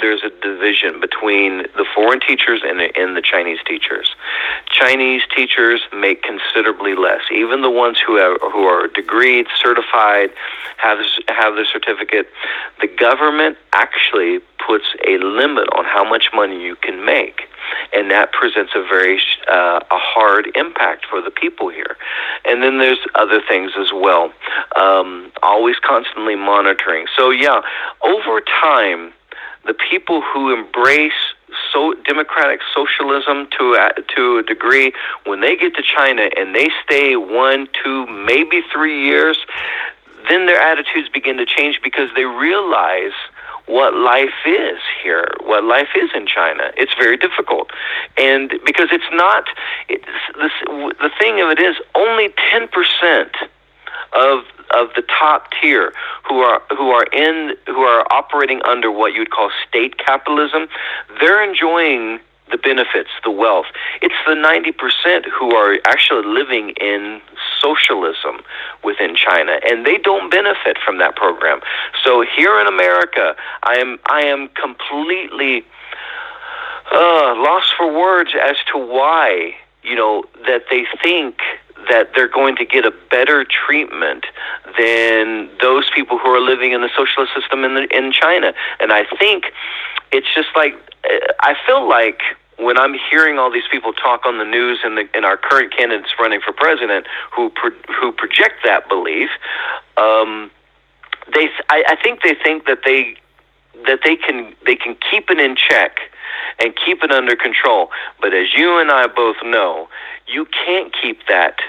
[0.00, 4.14] There's a division between the foreign teachers and the, and the Chinese teachers.
[4.70, 7.22] Chinese teachers make considerably less.
[7.32, 10.30] Even the ones who have, who are degreed, certified,
[10.78, 12.28] have have the certificate.
[12.80, 17.42] The government actually puts a limit on how much money you can make
[17.92, 21.96] and that presents a very uh, a hard impact for the people here.
[22.44, 24.32] and then there's other things as well.
[24.80, 27.06] Um, always constantly monitoring.
[27.16, 27.60] So yeah,
[28.04, 29.12] over time,
[29.66, 31.12] the people who embrace
[31.72, 34.92] so democratic socialism to a, to a degree
[35.24, 39.38] when they get to China and they stay one, two, maybe three years,
[40.28, 43.12] then their attitudes begin to change because they realize
[43.66, 46.70] what life is here, what life is in China.
[46.76, 47.70] It's very difficult,
[48.16, 49.44] and because it's not,
[49.88, 50.04] it's,
[50.36, 53.32] this, the thing of it is only ten percent
[54.12, 55.92] of of the top tier
[56.28, 60.68] who are who are in who are operating under what you would call state capitalism,
[61.20, 63.66] they're enjoying the benefits, the wealth.
[64.02, 67.20] It's the 90% who are actually living in
[67.60, 68.42] socialism
[68.84, 71.60] within China and they don't benefit from that program.
[72.04, 75.64] So here in America, I am I am completely
[76.92, 81.38] uh, lost for words as to why, you know, that they think
[81.88, 84.26] that they're going to get a better treatment
[84.78, 88.52] than those people who are living in the socialist system in the, in China.
[88.80, 89.52] And I think
[90.12, 90.74] it's just like
[91.40, 92.20] I feel like
[92.58, 95.76] when I'm hearing all these people talk on the news and, the, and our current
[95.76, 97.70] candidates running for president who pro,
[98.00, 99.28] who project that belief,
[99.96, 100.50] um,
[101.34, 103.16] they I, I think they think that they
[103.86, 105.98] that they can they can keep it in check
[106.62, 107.90] and keep it under control.
[108.20, 109.88] But as you and I both know,
[110.26, 111.60] you can't keep that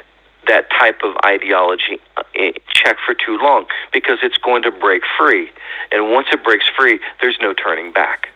[0.48, 2.00] that type of ideology
[2.36, 5.50] in check for too long because it's going to break free.
[5.92, 8.30] And once it breaks free, there's no turning back.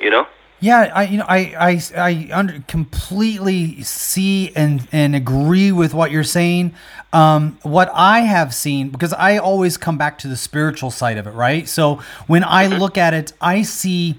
[0.00, 0.26] You know?
[0.58, 6.10] Yeah, I you know I I I under, completely see and and agree with what
[6.10, 6.74] you're saying.
[7.12, 11.26] Um, what I have seen because I always come back to the spiritual side of
[11.26, 11.68] it, right?
[11.68, 12.78] So when I mm-hmm.
[12.78, 14.18] look at it, I see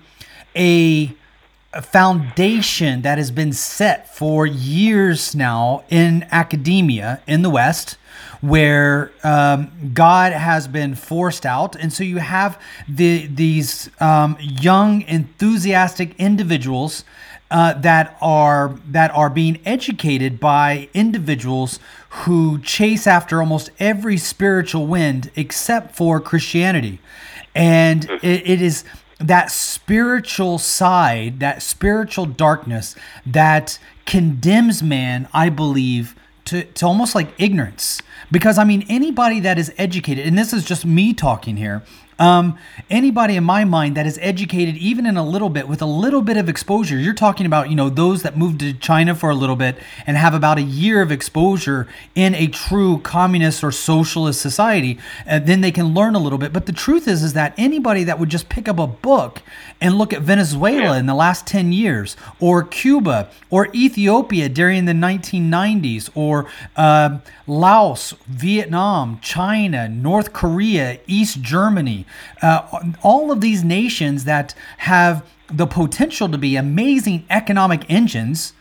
[0.56, 1.17] a, a
[1.82, 7.98] foundation that has been set for years now in academia in the West
[8.42, 15.02] where um, God has been forced out, and so you have the these um, young,
[15.04, 17.04] enthusiastic individuals
[17.50, 24.86] uh, that are that are being educated by individuals who chase after almost every spiritual
[24.88, 27.00] wind except for Christianity,
[27.56, 28.84] and it, it is
[29.20, 37.30] that spiritual side, that spiritual darkness that condemns man, I believe, to, to almost like
[37.38, 38.02] ignorance.
[38.32, 41.84] Because I mean, anybody that is educated, and this is just me talking here,
[42.20, 42.58] um,
[42.90, 46.22] anybody in my mind that is educated, even in a little bit, with a little
[46.22, 49.36] bit of exposure, you're talking about, you know, those that moved to China for a
[49.36, 49.78] little bit
[50.08, 55.46] and have about a year of exposure in a true communist or socialist society, and
[55.46, 56.52] then they can learn a little bit.
[56.52, 59.42] But the truth is, is that anybody that would just pick up a book
[59.80, 64.94] and look at Venezuela in the last 10 years, or Cuba, or Ethiopia during the
[64.94, 72.07] 1990s, or uh, Laos, Vietnam, China, North Korea, East Germany,
[72.42, 78.54] uh, all of these nations that have the potential to be amazing economic engines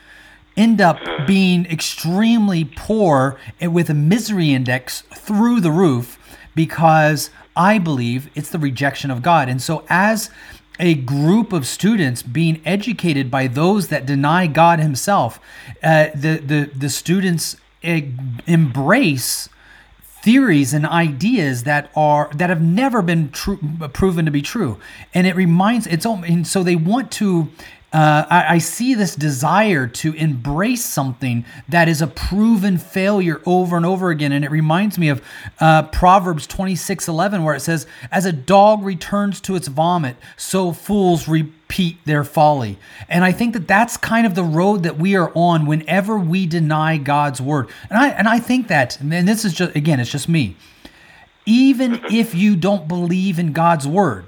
[0.57, 6.19] end up being extremely poor and with a misery index through the roof
[6.55, 9.49] because I believe it's the rejection of God.
[9.49, 10.31] And so, as
[10.79, 15.41] a group of students being educated by those that deny God Himself,
[15.83, 19.49] uh, the, the, the students embrace
[20.27, 23.61] theories and ideas that are that have never been true,
[23.93, 24.77] proven to be true.
[25.15, 27.49] And it reminds it's and so they want to
[27.97, 33.75] uh, I, I, see this desire to embrace something that is a proven failure over
[33.75, 34.33] and over again.
[34.33, 35.23] And it reminds me of
[35.61, 40.73] uh, Proverbs 26 11, where it says, As a dog returns to its vomit, so
[40.73, 42.79] fools repeat their folly.
[43.09, 46.45] And I think that that's kind of the road that we are on whenever we
[46.45, 47.71] deny God's word.
[47.89, 50.55] And I, and I think that, and this is just, again, it's just me.
[51.47, 54.27] Even if you don't believe in God's word,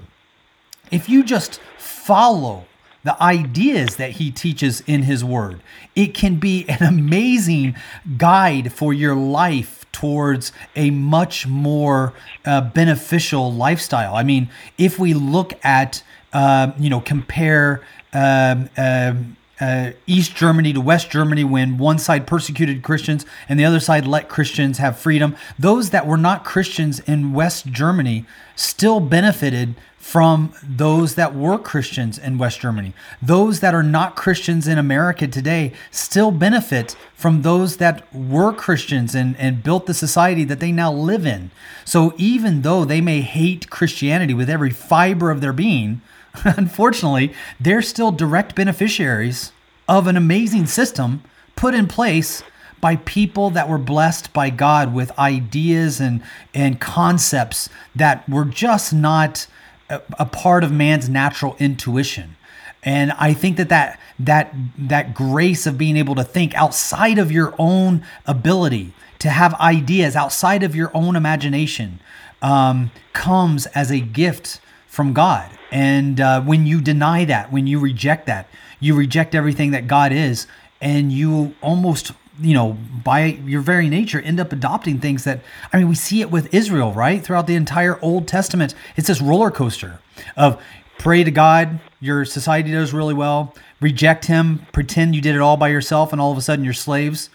[0.89, 2.65] if you just follow
[3.03, 5.61] the ideas that he teaches in his word.
[5.95, 7.75] It can be an amazing
[8.17, 12.13] guide for your life towards a much more
[12.45, 14.15] uh, beneficial lifestyle.
[14.15, 17.83] I mean, if we look at, uh, you know, compare.
[18.11, 23.65] Um, um, uh, East Germany to West Germany when one side persecuted Christians and the
[23.65, 25.35] other side let Christians have freedom.
[25.57, 32.17] Those that were not Christians in West Germany still benefited from those that were Christians
[32.17, 32.93] in West Germany.
[33.21, 39.13] Those that are not Christians in America today still benefit from those that were Christians
[39.13, 41.51] and, and built the society that they now live in.
[41.83, 46.01] So even though they may hate Christianity with every fiber of their being,
[46.43, 49.51] unfortunately, they're still direct beneficiaries
[49.87, 51.23] of an amazing system
[51.55, 52.41] put in place
[52.79, 56.23] by people that were blessed by God with ideas and
[56.53, 59.47] and concepts that were just not
[59.89, 62.35] a, part of man's natural intuition.
[62.83, 67.31] And I think that that that that grace of being able to think outside of
[67.31, 71.99] your own ability, to have ideas outside of your own imagination,
[72.41, 75.49] um, comes as a gift from God.
[75.71, 78.47] And uh, when you deny that, when you reject that,
[78.79, 80.47] you reject everything that God is,
[80.81, 85.41] and you almost you know, by your very nature, end up adopting things that,
[85.73, 87.23] I mean, we see it with Israel, right?
[87.23, 89.99] Throughout the entire Old Testament, it's this roller coaster
[90.37, 90.61] of
[90.97, 95.57] pray to God, your society does really well, reject Him, pretend you did it all
[95.57, 97.29] by yourself, and all of a sudden you're slaves.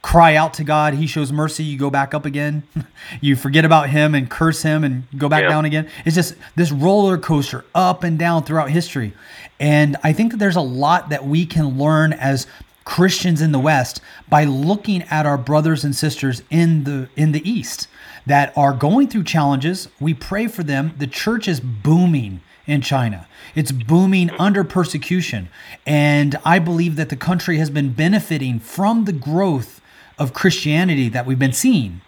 [0.00, 2.62] Cry out to God, He shows mercy, you go back up again.
[3.20, 5.48] you forget about Him and curse Him and go back Yeah.
[5.48, 5.88] down again.
[6.04, 9.12] It's just this roller coaster up and down throughout history.
[9.60, 12.46] And I think that there's a lot that we can learn as
[12.88, 17.46] Christians in the West by looking at our brothers and sisters in the in the
[17.48, 17.86] East
[18.24, 19.88] that are going through challenges.
[20.00, 20.94] We pray for them.
[20.96, 23.28] The church is booming in China.
[23.54, 25.50] It's booming under persecution.
[25.86, 29.82] And I believe that the country has been benefiting from the growth
[30.18, 32.00] of Christianity that we've been seeing.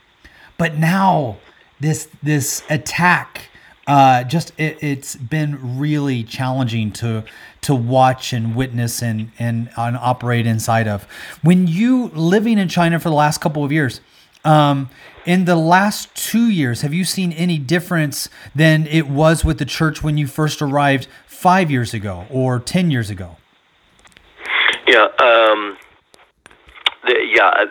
[0.57, 1.37] But now
[1.79, 3.50] this this attack
[3.91, 7.25] uh, just it, it's been really challenging to
[7.61, 11.03] to watch and witness and, and and operate inside of.
[11.43, 14.01] When you living in China for the last couple of years,
[14.45, 14.91] um,
[15.27, 19.65] in the last two years, have you seen any difference than it was with the
[19.65, 23.39] church when you first arrived five years ago or ten years ago?
[24.87, 25.77] Yeah, um,
[27.09, 27.65] the, yeah,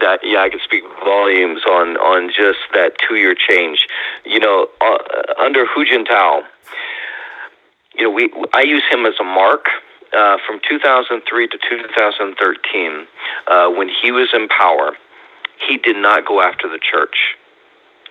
[0.00, 3.86] that yeah, I can speak volumes on on just that two year change.
[4.24, 4.98] You know, uh,
[5.38, 6.42] under Hu Jintao,
[7.94, 9.66] you know, we I use him as a mark.
[10.14, 13.06] Uh, from 2003 to 2013,
[13.46, 14.92] uh, when he was in power,
[15.66, 17.16] he did not go after the church.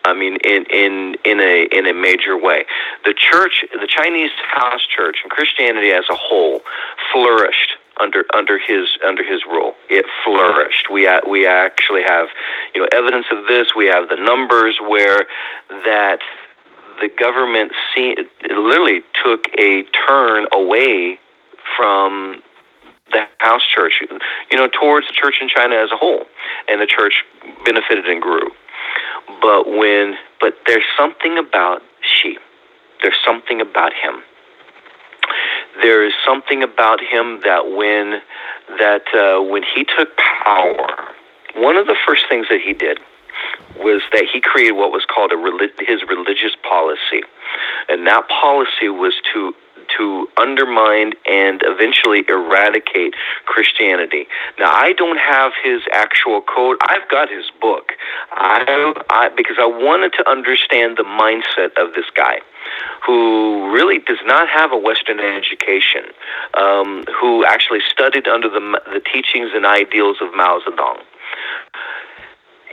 [0.04, 2.66] I mean, in in in a in a major way,
[3.06, 6.62] the church, the Chinese house church, and Christianity as a whole
[7.14, 9.74] flourished under under his under his rule.
[9.89, 10.89] It flourished.
[10.91, 12.28] We we actually have,
[12.74, 13.76] you know, evidence of this.
[13.76, 15.28] We have the numbers where
[15.86, 16.20] that
[17.02, 18.16] the government see,
[18.49, 21.20] literally took a turn away
[21.76, 22.41] from
[23.12, 24.02] the house church,
[24.52, 26.26] you know, towards the church in China as a whole,
[26.70, 27.24] and the church
[27.66, 28.52] benefited and grew.
[29.41, 32.38] But when, but there's something about Xi.
[33.02, 34.22] There's something about him.
[35.82, 38.22] There is something about him that when
[38.78, 40.88] that uh, when he took power,
[41.56, 43.00] one of the first things that he did
[43.78, 47.24] was that he created what was called a relig- his religious policy,
[47.90, 49.54] and that policy was to
[49.98, 53.14] to undermine and eventually eradicate
[53.46, 54.28] Christianity.
[54.60, 56.78] Now, I don't have his actual code.
[56.88, 57.94] I've got his book.
[58.32, 62.40] I, I because I wanted to understand the mindset of this guy
[63.06, 66.04] who really does not have a Western education,
[66.58, 68.60] um, who actually studied under the,
[68.94, 71.02] the teachings and ideals of Mao Zedong.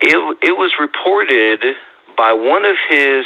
[0.00, 1.76] It, it was reported
[2.16, 3.24] by one of his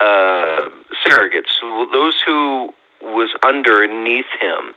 [0.00, 0.68] uh,
[1.04, 1.52] surrogates,
[1.92, 2.72] those who
[3.04, 4.74] was underneath him.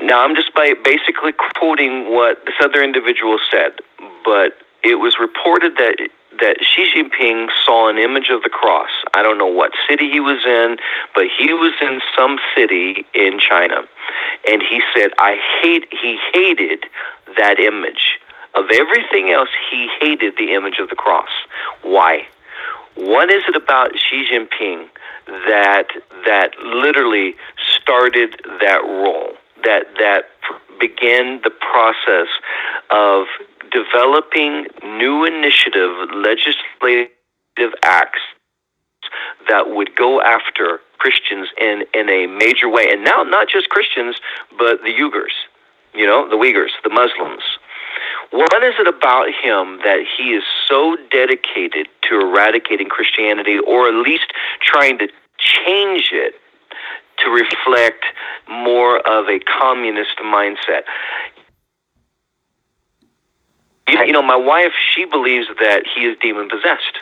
[0.00, 3.72] Now, I'm just by basically quoting what this other individual said,
[4.24, 6.08] but it was reported that
[6.40, 8.90] that Xi Jinping saw an image of the cross.
[9.12, 10.76] I don't know what city he was in,
[11.14, 13.82] but he was in some city in China,
[14.48, 16.86] and he said, "I hate." He hated
[17.36, 18.20] that image.
[18.54, 21.30] Of everything else, he hated the image of the cross.
[21.82, 22.26] Why?
[22.94, 24.88] What is it about Xi Jinping
[25.28, 25.88] that
[26.26, 27.34] that literally
[27.76, 29.32] started that role?
[29.64, 30.24] That that
[30.80, 32.28] began the process
[32.90, 33.26] of
[33.70, 38.20] developing new initiative legislative acts
[39.48, 42.88] that would go after Christians in, in a major way.
[42.90, 44.16] And now not just Christians,
[44.58, 45.34] but the Uyghurs,
[45.94, 47.42] you know, the Uyghurs, the Muslims.
[48.30, 53.94] What is it about him that he is so dedicated to eradicating Christianity or at
[53.94, 55.08] least trying to
[55.38, 56.34] change it
[57.24, 58.04] to reflect
[58.48, 60.82] more of a communist mindset?
[63.88, 66.98] You know, my wife, she believes that he is demon possessed.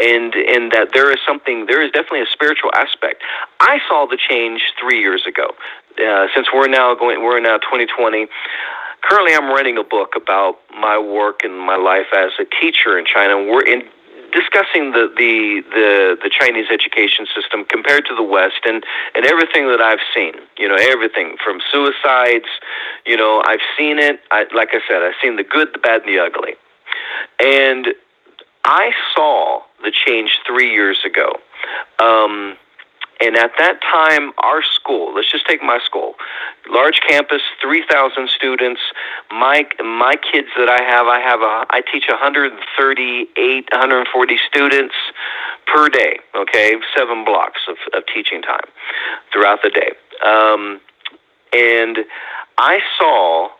[0.00, 3.22] And and that there is something, there is definitely a spiritual aspect.
[3.58, 5.48] I saw the change three years ago.
[5.98, 8.28] Uh, since we're now going, we're now 2020.
[9.02, 13.04] Currently, I'm writing a book about my work and my life as a teacher in
[13.06, 13.38] China.
[13.38, 13.82] We're in
[14.32, 18.84] discussing the, the the the Chinese education system compared to the West and
[19.14, 20.34] and everything that I've seen.
[20.58, 22.48] You know, everything from suicides.
[23.06, 24.20] You know, I've seen it.
[24.30, 26.54] I, like I said, I've seen the good, the bad, and the ugly.
[27.42, 27.94] And
[28.64, 31.32] I saw the change three years ago.
[31.98, 32.56] Um,
[33.20, 36.14] and at that time, our school, let's just take my school,
[36.70, 38.80] large campus, 3,000 students.
[39.30, 44.94] My, my kids that I have, I have a, I teach 138, 140 students
[45.66, 46.74] per day, okay?
[46.96, 48.64] Seven blocks of, of teaching time
[49.32, 49.92] throughout the day.
[50.24, 50.80] Um,
[51.52, 51.98] and
[52.56, 53.50] I saw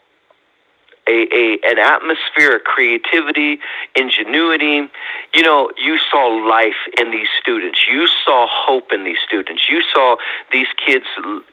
[1.11, 3.59] a, a an atmosphere of creativity,
[3.97, 4.89] ingenuity.
[5.35, 7.81] You know, you saw life in these students.
[7.91, 9.65] You saw hope in these students.
[9.69, 10.17] You saw
[10.53, 11.07] these kids,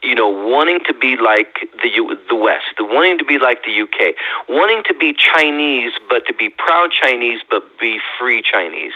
[0.04, 3.64] you know, wanting to be like the U- the West, the wanting to be like
[3.64, 4.16] the UK,
[4.48, 8.94] wanting to be Chinese, but to be proud Chinese, but be free Chinese,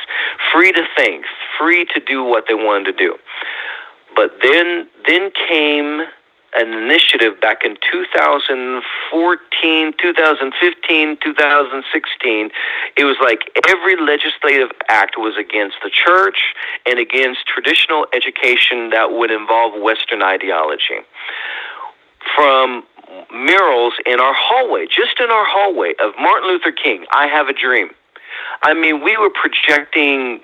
[0.52, 1.26] free to think,
[1.58, 3.18] free to do what they wanted to do.
[4.16, 6.02] But then, then came
[6.56, 12.50] an initiative back in 2014, 2015, 2016.
[12.98, 16.54] It was like every legislative act was against the church
[16.86, 21.00] and against traditional education that would involve Western ideology.
[22.36, 22.84] From
[23.32, 27.54] murals in our hallway, just in our hallway, of Martin Luther King, I Have a
[27.54, 27.90] Dream.
[28.64, 30.42] I mean, we were projecting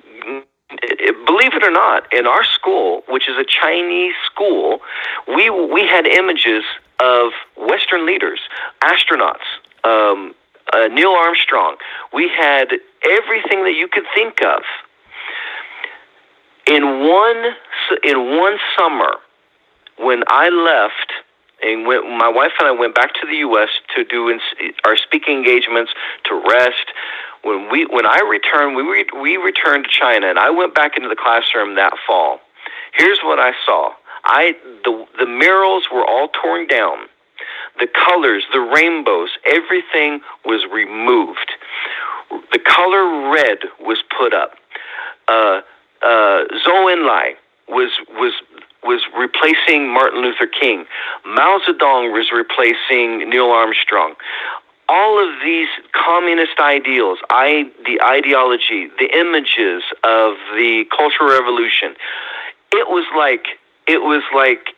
[0.69, 4.79] believe it or not, in our school, which is a Chinese school,
[5.27, 6.63] we we had images
[6.99, 8.39] of Western leaders,
[8.81, 9.45] astronauts,
[9.83, 10.35] um,
[10.73, 11.77] uh, Neil Armstrong.
[12.13, 12.71] We had
[13.03, 14.63] everything that you could think of.
[16.67, 17.55] In one
[18.03, 19.15] in one summer,
[19.97, 21.13] when I left
[21.63, 23.69] and when my wife and I went back to the U.S.
[23.95, 24.37] to do
[24.85, 25.91] our speaking engagements,
[26.25, 26.85] to rest,
[27.43, 30.97] when we when I returned, we re, we returned to China, and I went back
[30.97, 32.39] into the classroom that fall.
[32.93, 33.93] Here's what I saw.
[34.23, 37.07] I the the murals were all torn down.
[37.79, 41.51] The colors, the rainbows, everything was removed.
[42.51, 44.53] The color red was put up.
[45.27, 45.61] Uh,
[46.01, 47.35] uh, Zhou Enlai
[47.67, 48.33] was was
[48.83, 50.85] was replacing Martin Luther King.
[51.25, 54.15] Mao Zedong was replacing Neil Armstrong
[54.89, 61.95] all of these communist ideals, I, the ideology, the images of the Cultural Revolution,
[62.71, 63.47] it was like
[63.87, 64.75] it was like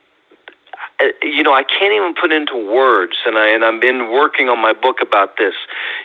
[1.01, 4.49] uh, you know I can't even put into words, and I and I've been working
[4.49, 5.53] on my book about this.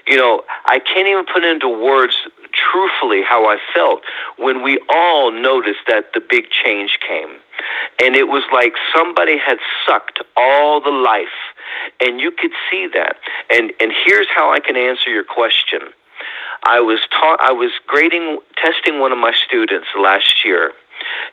[0.07, 2.17] You know I can't even put into words
[2.55, 4.03] truthfully how I felt
[4.39, 7.37] when we all noticed that the big change came.
[8.03, 11.27] And it was like somebody had sucked all the life.
[12.01, 13.17] And you could see that.
[13.51, 15.81] And and here's how I can answer your question.
[16.63, 20.73] I was taught I was grading testing one of my students last year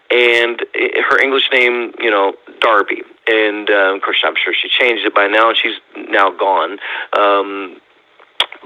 [0.09, 0.61] and
[1.09, 3.03] her English name, you know, Darby.
[3.27, 5.77] And uh, of course, I'm sure she changed it by now, and she's
[6.09, 6.79] now gone.
[7.17, 7.79] Um,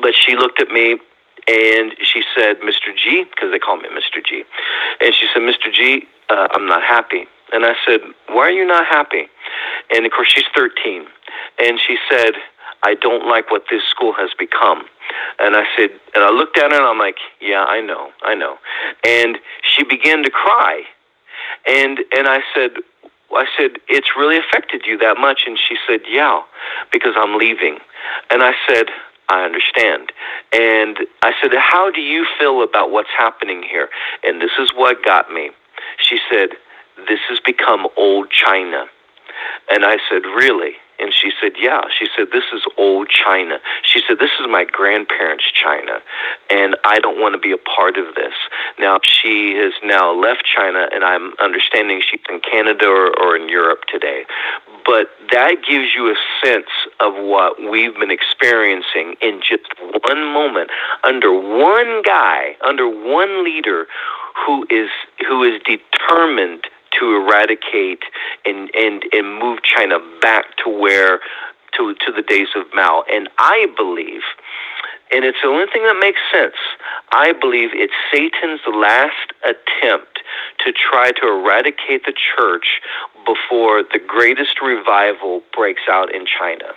[0.02, 0.98] but she looked at me
[1.48, 2.96] and she said, Mr.
[2.96, 4.26] G, because they call me Mr.
[4.26, 4.44] G.
[5.00, 5.72] And she said, Mr.
[5.72, 7.28] G, uh, I'm not happy.
[7.54, 9.28] And I said, Why are you not happy?
[9.94, 11.06] And of course, she's 13.
[11.60, 12.34] And she said,
[12.84, 14.86] I don't like what this school has become.
[15.40, 18.36] And I said, and I looked at her and I'm like, yeah, I know, I
[18.36, 18.58] know.
[19.04, 20.84] And she began to cry.
[21.68, 22.72] And and I said,
[23.34, 25.44] I said, it's really affected you that much.
[25.48, 26.42] And she said, yeah,
[26.92, 27.80] because I'm leaving.
[28.30, 28.88] And I said,
[29.30, 30.12] I understand.
[30.54, 33.90] And I said, How do you feel about what's happening here?
[34.24, 35.50] And this is what got me.
[35.98, 36.50] She said,
[37.08, 38.86] This has become old China.
[39.70, 40.74] And I said, Really?
[40.98, 41.82] And she said, Yeah.
[41.98, 43.60] She said, This is old China.
[43.84, 46.00] She said, This is my grandparents' China,
[46.50, 48.34] and I don't want to be a part of this.
[48.80, 53.50] Now, she has now left China, and I'm understanding she's in Canada or, or in
[53.50, 54.24] Europe today.
[54.86, 56.16] But that gives you a
[56.46, 56.70] sense
[57.00, 59.64] of what we've been experiencing in just
[60.08, 60.70] one moment
[61.04, 63.88] under one guy, under one leader
[64.46, 64.90] who is
[65.28, 66.68] who is determined
[67.00, 68.04] to eradicate
[68.46, 71.20] and, and, and move China back to where
[71.78, 73.04] to to the days of Mao.
[73.12, 74.22] And I believe,
[75.12, 76.56] and it's the only thing that makes sense.
[77.12, 80.20] I believe it's Satan's last attempt
[80.66, 82.82] to try to eradicate the church
[83.26, 86.74] before the greatest revival breaks out in China.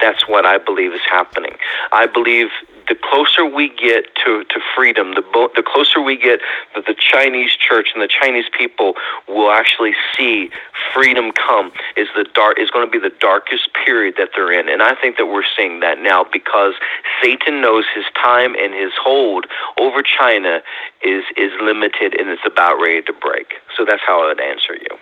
[0.00, 1.56] That's what I believe is happening.
[1.92, 2.48] I believe
[2.88, 6.40] the closer we get to, to freedom, the bo- the closer we get
[6.74, 8.94] that the Chinese church and the Chinese people
[9.28, 10.50] will actually see
[10.92, 14.68] freedom come is the dark is going to be the darkest period that they're in,
[14.68, 16.74] and I think that we're seeing that now because
[17.22, 19.46] Satan knows his time and his hold
[19.78, 20.60] over China
[21.02, 23.54] is is limited and it's about ready to break.
[23.76, 24.98] So that's how I would answer you.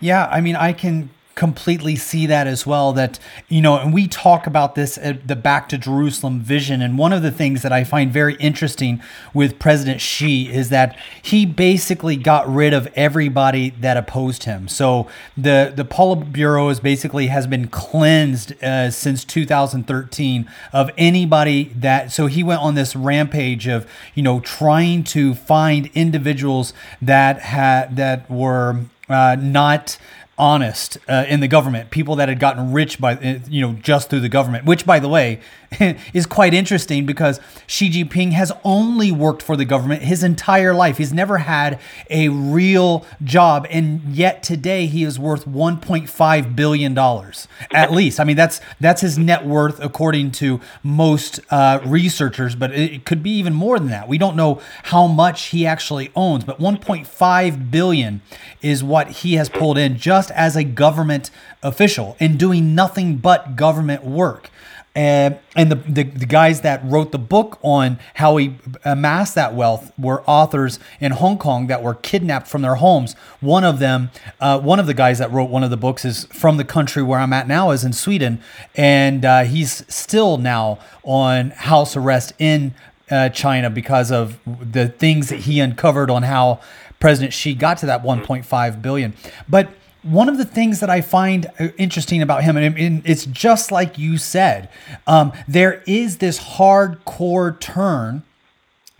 [0.00, 4.08] Yeah, I mean, I can completely see that as well that you know and we
[4.08, 6.80] talk about this at the back to jerusalem vision.
[6.80, 9.02] And one of the things that i find very interesting
[9.34, 14.66] with president xi is that he basically got rid of everybody that opposed him.
[14.66, 22.12] So the the politburo is basically has been cleansed uh, since 2013 of anybody that
[22.12, 26.72] so he went on this rampage of you know trying to find individuals
[27.02, 29.98] that had that were uh, not
[30.38, 34.10] honest uh, in the government, people that had gotten rich by uh, you know just
[34.10, 35.40] through the government, which by the way
[36.12, 40.98] is quite interesting because Xi Jinping has only worked for the government his entire life.
[40.98, 41.78] He's never had
[42.10, 48.20] a real job, and yet today he is worth 1.5 billion dollars at least.
[48.20, 53.22] I mean that's that's his net worth according to most uh, researchers, but it could
[53.22, 54.08] be even more than that.
[54.08, 58.20] We don't know how much he actually owns, but 1.5 billion
[58.62, 61.30] is what he has pulled in just as a government
[61.62, 64.50] official and doing nothing but government work.
[64.96, 69.54] And, and the, the, the, guys that wrote the book on how he amassed that
[69.54, 73.12] wealth were authors in Hong Kong that were kidnapped from their homes.
[73.40, 76.24] One of them, uh, one of the guys that wrote one of the books is
[76.32, 78.40] from the country where I'm at now, is in Sweden.
[78.74, 82.74] And uh, he's still now on house arrest in
[83.10, 86.60] uh, China because of the things that he uncovered on how
[87.00, 89.12] President Xi got to that 1.5 billion.
[89.46, 89.68] But
[90.06, 93.98] one of the things that I find uh, interesting about him, and it's just like
[93.98, 94.68] you said,
[95.06, 98.22] um, there is this hardcore turn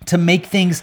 [0.07, 0.82] to make things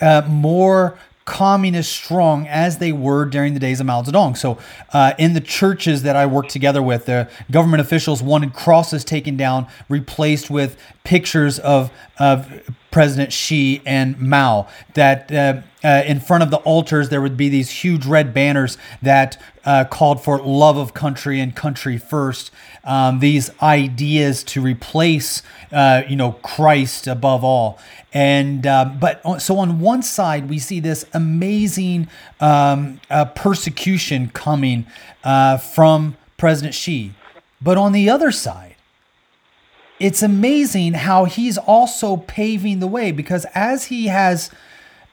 [0.00, 4.36] uh, more communist strong as they were during the days of Mao Zedong.
[4.36, 4.58] So,
[4.92, 9.36] uh, in the churches that I worked together with, the government officials wanted crosses taken
[9.36, 14.68] down, replaced with pictures of of President Xi and Mao.
[14.94, 18.78] That uh, uh, in front of the altars there would be these huge red banners
[19.00, 22.50] that uh, called for love of country and country first.
[22.84, 27.78] Um, these ideas to replace, uh, you know, Christ above all.
[28.12, 32.08] And uh, but so on one side we see this amazing
[32.40, 34.86] um, uh, persecution coming
[35.22, 37.14] from President Xi,
[37.60, 38.72] but on the other side
[40.02, 44.50] it's amazing how he's also paving the way because as he has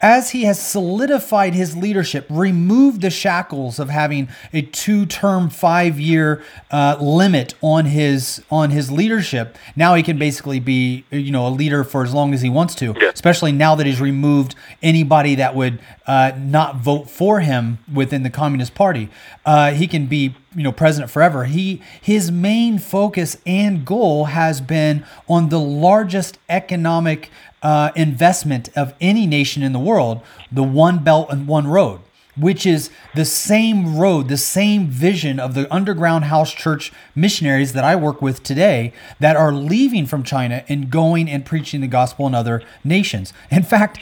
[0.01, 6.41] as he has solidified his leadership, removed the shackles of having a two-term, five-year
[6.71, 11.49] uh, limit on his on his leadership, now he can basically be you know a
[11.49, 12.95] leader for as long as he wants to.
[12.99, 13.09] Yeah.
[13.09, 18.29] Especially now that he's removed anybody that would uh, not vote for him within the
[18.29, 19.09] Communist Party.
[19.45, 21.45] Uh, he can be you know president forever.
[21.45, 27.29] He his main focus and goal has been on the largest economic
[27.61, 32.01] uh, investment of any nation in the world, the One Belt and One Road,
[32.37, 37.83] which is the same road, the same vision of the underground house church missionaries that
[37.83, 42.27] I work with today that are leaving from China and going and preaching the gospel
[42.27, 43.33] in other nations.
[43.51, 43.99] In fact,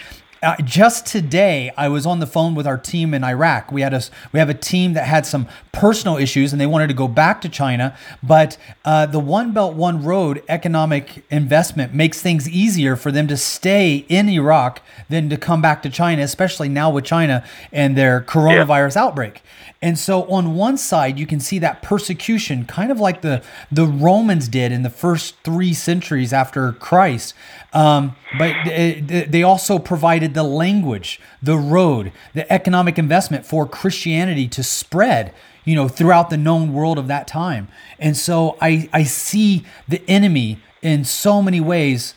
[0.48, 3.70] uh, just today, I was on the phone with our team in Iraq.
[3.70, 6.88] We had a we have a team that had some personal issues and they wanted
[6.88, 7.98] to go back to China.
[8.24, 13.36] But uh, the One Belt One Road economic investment makes things easier for them to
[13.36, 17.44] stay in Iraq than to come back to China, especially now with China
[17.74, 19.04] and their coronavirus yeah.
[19.04, 19.42] outbreak.
[19.82, 23.86] And so on one side, you can see that persecution, kind of like the, the
[23.86, 27.36] Romans did in the first three centuries after Christ.
[27.74, 34.64] Um, but they also provided the language, the road, the economic investment for Christianity to
[34.64, 35.32] spread,
[35.64, 37.68] you know, throughout the known world of that time.
[38.00, 42.16] And so I, I see the enemy in so many ways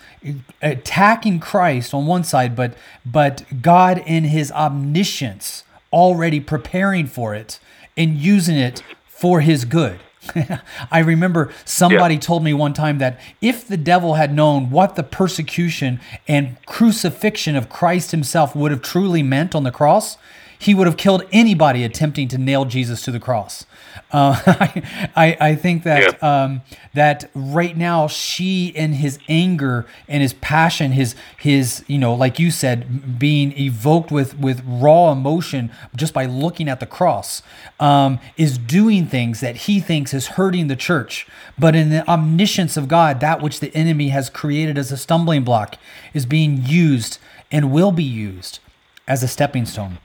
[0.63, 7.59] attacking Christ on one side, but but God in his omniscience already preparing for it
[7.97, 10.01] and using it for his good.
[10.91, 12.21] I remember somebody yeah.
[12.21, 17.57] told me one time that if the devil had known what the persecution and crucifixion
[17.57, 20.19] of Christ himself would have truly meant on the cross,
[20.59, 23.65] he would have killed anybody attempting to nail Jesus to the cross.
[24.13, 24.41] Uh,
[25.17, 26.63] I, I, think that um,
[26.95, 32.39] that right now Xi in his anger and his passion, his his you know like
[32.39, 37.43] you said, being evoked with with raw emotion just by looking at the cross,
[37.79, 41.27] um, is doing things that he thinks is hurting the church.
[41.59, 45.45] But in the omniscience of God, that which the enemy has created as a stumbling
[45.45, 45.77] block
[46.15, 47.19] is being used
[47.53, 48.59] and will be used
[49.07, 49.99] as a stepping stone.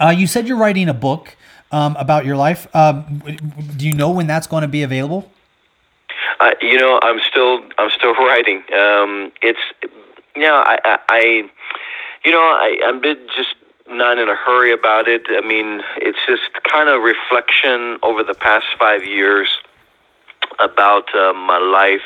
[0.00, 1.36] Uh, you said you're writing a book
[1.72, 2.74] um, about your life.
[2.74, 3.22] Um,
[3.76, 5.30] do you know when that's going to be available?
[6.40, 8.58] Uh, you know, I'm still I'm still writing.
[8.72, 9.58] Um, it's
[10.36, 11.50] yeah, I, I, I
[12.24, 13.54] you know, I, I'm just
[13.88, 15.22] not in a hurry about it.
[15.30, 19.48] I mean, it's just kind of reflection over the past five years
[20.58, 22.02] about uh, my life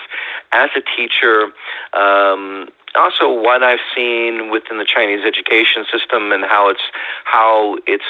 [0.52, 1.52] as a teacher.
[1.92, 6.82] Um, also, what I've seen within the Chinese education system and how it's
[7.24, 8.04] how it's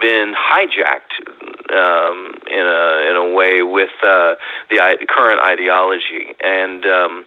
[0.00, 1.12] been hijacked
[1.72, 4.34] um, in a in a way with uh,
[4.70, 7.24] the I- current ideology, and um,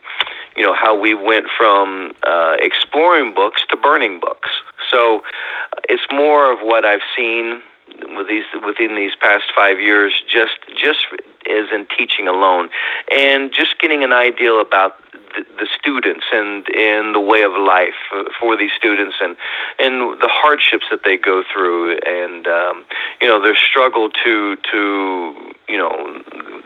[0.56, 4.50] you know how we went from uh, exploring books to burning books.
[4.90, 5.24] So
[5.90, 7.62] it's more of what I've seen
[8.16, 11.06] with these within these past five years, just just
[11.48, 12.70] in teaching alone,
[13.12, 14.96] and just getting an idea about
[15.36, 17.96] the, students and and the way of life
[18.40, 19.36] for these students and
[19.80, 21.98] and the hardships that they go through.
[22.06, 22.86] And um,
[23.22, 26.22] you know their struggle to to you know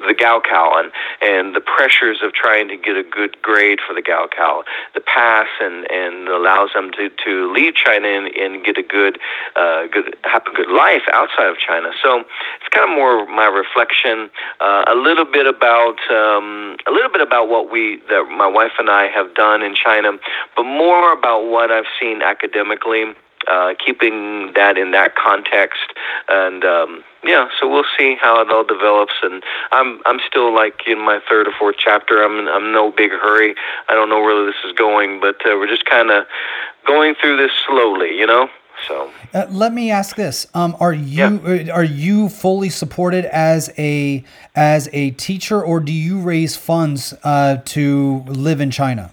[0.07, 4.01] the Gaokao and and the pressures of trying to get a good grade for the
[4.01, 4.63] Gaokao,
[4.93, 9.19] the pass and and allows them to to leave China and, and get a good
[9.55, 11.91] uh, good have a good life outside of China.
[12.03, 14.29] So it's kind of more my reflection,
[14.65, 18.71] uh, a little bit about um, a little bit about what we that my wife
[18.79, 20.13] and I have done in China,
[20.55, 23.13] but more about what I've seen academically.
[23.47, 25.93] Uh, keeping that in that context,
[26.29, 29.13] and um, yeah, so we'll see how it all develops.
[29.21, 32.23] And I'm I'm still like in my third or fourth chapter.
[32.23, 33.53] I'm I'm no big hurry.
[33.87, 36.25] I don't know where this is going, but uh, we're just kind of
[36.87, 38.49] going through this slowly, you know.
[38.87, 41.71] So uh, let me ask this: um, Are you yeah.
[41.71, 44.23] are you fully supported as a
[44.55, 49.11] as a teacher, or do you raise funds uh, to live in China?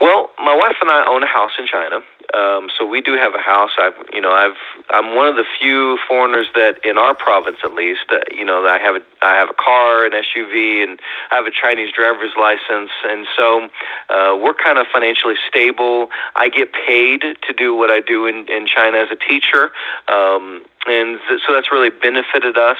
[0.00, 2.00] Well, my wife and I own a house in China,
[2.34, 3.70] um, so we do have a house.
[3.78, 4.56] I've, you know, I've,
[4.90, 8.66] I'm one of the few foreigners that, in our province at least, uh, you know,
[8.66, 11.00] I have a, I have a car, an SUV, and
[11.30, 13.70] I have a Chinese driver's license, and so
[14.10, 16.10] uh, we're kind of financially stable.
[16.36, 19.72] I get paid to do what I do in, in China as a teacher.
[20.08, 22.78] Um, and th- so that's really benefited us.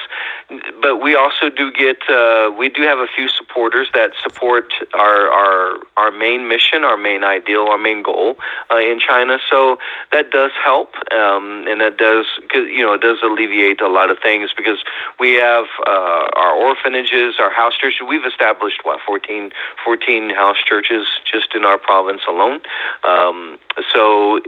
[0.80, 5.30] But we also do get uh, we do have a few supporters that support our
[5.30, 8.36] our our main mission, our main ideal, our main goal
[8.70, 9.38] uh, in China.
[9.50, 9.78] So
[10.12, 14.18] that does help, um, and that does you know it does alleviate a lot of
[14.20, 14.78] things because
[15.18, 18.00] we have uh, our orphanages, our house churches.
[18.08, 19.50] We've established what 14,
[19.84, 22.60] 14 house churches just in our province alone.
[23.04, 23.58] Um,
[23.92, 24.40] so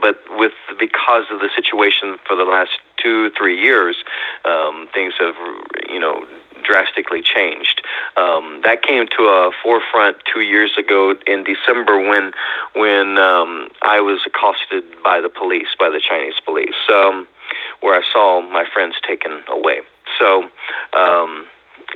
[0.00, 3.96] but with because of the situation for the last two three years,
[4.44, 5.34] um, things have
[5.88, 6.26] you know
[6.62, 7.82] drastically changed.
[8.16, 12.32] Um, that came to a forefront two years ago in December when
[12.74, 17.26] when um, I was accosted by the police, by the Chinese police, um,
[17.80, 19.80] where I saw my friends taken away.
[20.18, 20.50] So
[20.96, 21.46] um,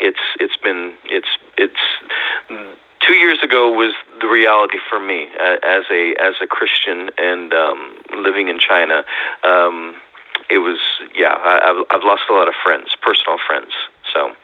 [0.01, 5.84] it's it's been it's it's two years ago was the reality for me uh, as
[5.90, 9.05] a as a Christian and um, living in China.
[9.42, 9.96] Um,
[10.48, 10.78] it was
[11.14, 11.34] yeah.
[11.34, 13.72] I, I've lost a lot of friends, personal friends.
[14.12, 14.34] So.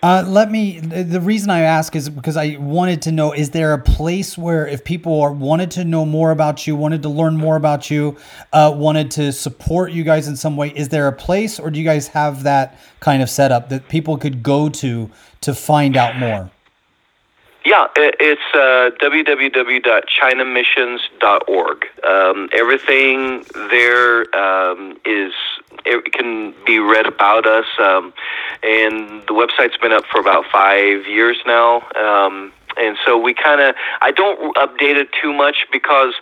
[0.00, 0.78] Uh, let me.
[0.78, 4.64] The reason I ask is because I wanted to know: is there a place where,
[4.64, 8.16] if people are, wanted to know more about you, wanted to learn more about you,
[8.52, 11.80] uh, wanted to support you guys in some way, is there a place, or do
[11.80, 15.10] you guys have that kind of setup that people could go to
[15.40, 16.48] to find out more?
[17.68, 21.86] Yeah, it's uh, www.chinamissions.org.
[22.02, 25.34] Um, everything there um, is
[25.84, 28.14] it can be read about us, um,
[28.62, 31.82] and the website's been up for about five years now.
[31.94, 36.14] Um, and so we kind of I don't update it too much because.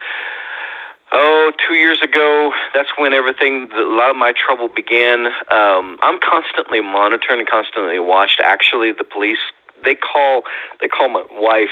[1.12, 5.26] Oh, two years ago, that's when everything, a lot of my trouble began.
[5.26, 8.40] Um, I'm constantly monitored and constantly watched.
[8.40, 9.38] Actually, the police
[9.84, 10.42] they call
[10.80, 11.70] they call my wife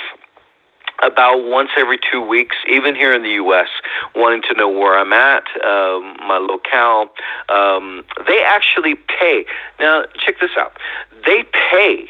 [1.02, 3.66] about once every two weeks, even here in the U.S.,
[4.14, 7.10] wanting to know where I'm at, um, my locale.
[7.48, 9.44] Um, they actually pay.
[9.80, 10.78] Now, check this out.
[11.26, 12.08] They pay.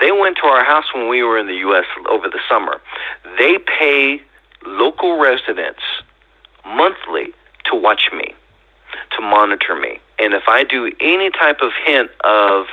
[0.00, 1.84] They went to our house when we were in the U.S.
[2.10, 2.80] over the summer.
[3.38, 4.20] They pay
[4.66, 5.82] local residents
[6.64, 8.34] monthly to to watch me,
[9.16, 9.98] to monitor me.
[10.18, 12.66] And if I do any type of hint of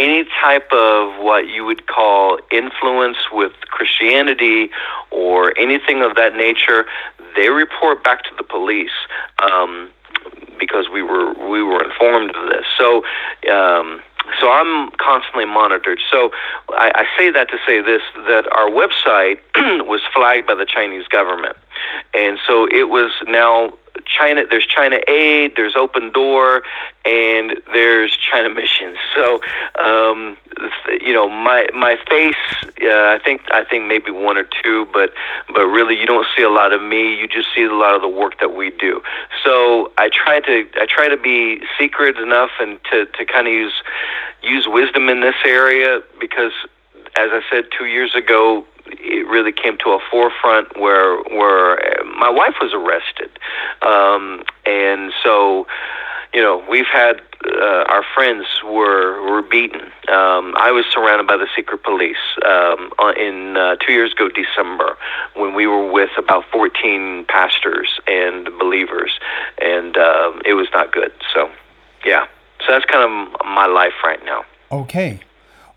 [0.00, 4.70] any type of what you would call influence with Christianity
[5.10, 6.86] or anything of that nature,
[7.36, 8.90] they report back to the police.
[9.42, 9.90] Um,
[10.58, 12.66] because we were we were informed of this.
[12.76, 13.02] So
[13.50, 14.02] um,
[14.38, 16.00] so I'm constantly monitored.
[16.10, 16.30] So
[16.68, 19.40] I, I say that to say this: that our website
[19.86, 21.56] was flagged by the Chinese government,
[22.14, 23.72] and so it was now
[24.04, 24.44] China.
[24.48, 26.62] There's China Aid, there's Open Door,
[27.04, 28.96] and there's China Missions.
[29.14, 29.40] So,
[29.78, 30.36] um,
[31.00, 32.34] you know, my my face.
[32.80, 35.12] Uh, I think I think maybe one or two, but
[35.52, 37.18] but really, you don't see a lot of me.
[37.18, 39.02] You just see a lot of the work that we do.
[39.44, 43.52] So I try to I try to be secret enough and to to kind of
[43.52, 43.82] use
[44.42, 46.52] use wisdom in this area because,
[47.16, 51.78] as I said two years ago, it really came to a forefront where where
[52.18, 53.30] my wife was arrested,
[53.82, 55.66] um, and so
[56.34, 59.82] you know we've had uh, our friends were were beaten.
[60.08, 64.96] Um, I was surrounded by the secret police um, in uh, two years ago December
[65.34, 69.18] when we were with about 14 pastors and believers,
[69.62, 71.12] and um, it was not good.
[71.32, 71.50] So
[72.04, 72.26] yeah,
[72.60, 74.44] so that's kind of my life right now.
[74.72, 75.20] Okay.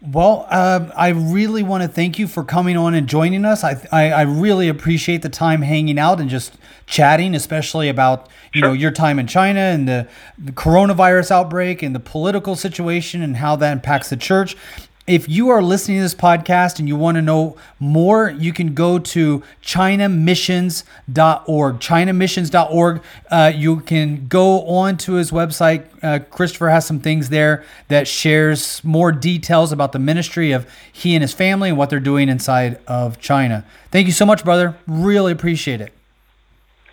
[0.05, 3.63] Well, um, I really want to thank you for coming on and joining us.
[3.63, 8.61] I, I, I really appreciate the time hanging out and just chatting, especially about you
[8.61, 13.37] know your time in China and the, the coronavirus outbreak and the political situation and
[13.37, 14.57] how that impacts the church.
[15.05, 18.73] If you are listening to this podcast and you want to know more, you can
[18.73, 21.79] go to ChinaMissions.org.
[21.79, 23.03] ChinaMissions.org.
[23.29, 25.85] Uh, you can go on to his website.
[26.01, 31.15] Uh, Christopher has some things there that shares more details about the ministry of he
[31.15, 33.65] and his family and what they're doing inside of China.
[33.91, 34.77] Thank you so much, brother.
[34.87, 35.91] Really appreciate it.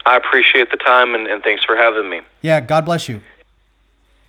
[0.05, 2.23] I appreciate the time and, and thanks for having me.
[2.43, 3.21] Yeah, God bless you.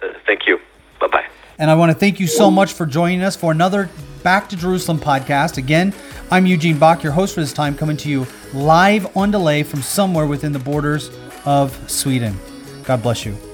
[0.03, 0.59] Uh, thank you.
[0.99, 1.25] Bye bye.
[1.61, 3.87] And I want to thank you so much for joining us for another
[4.23, 5.59] Back to Jerusalem podcast.
[5.59, 5.93] Again,
[6.31, 9.83] I'm Eugene Bach, your host for this time, coming to you live on delay from
[9.83, 11.11] somewhere within the borders
[11.45, 12.35] of Sweden.
[12.83, 13.50] God bless you.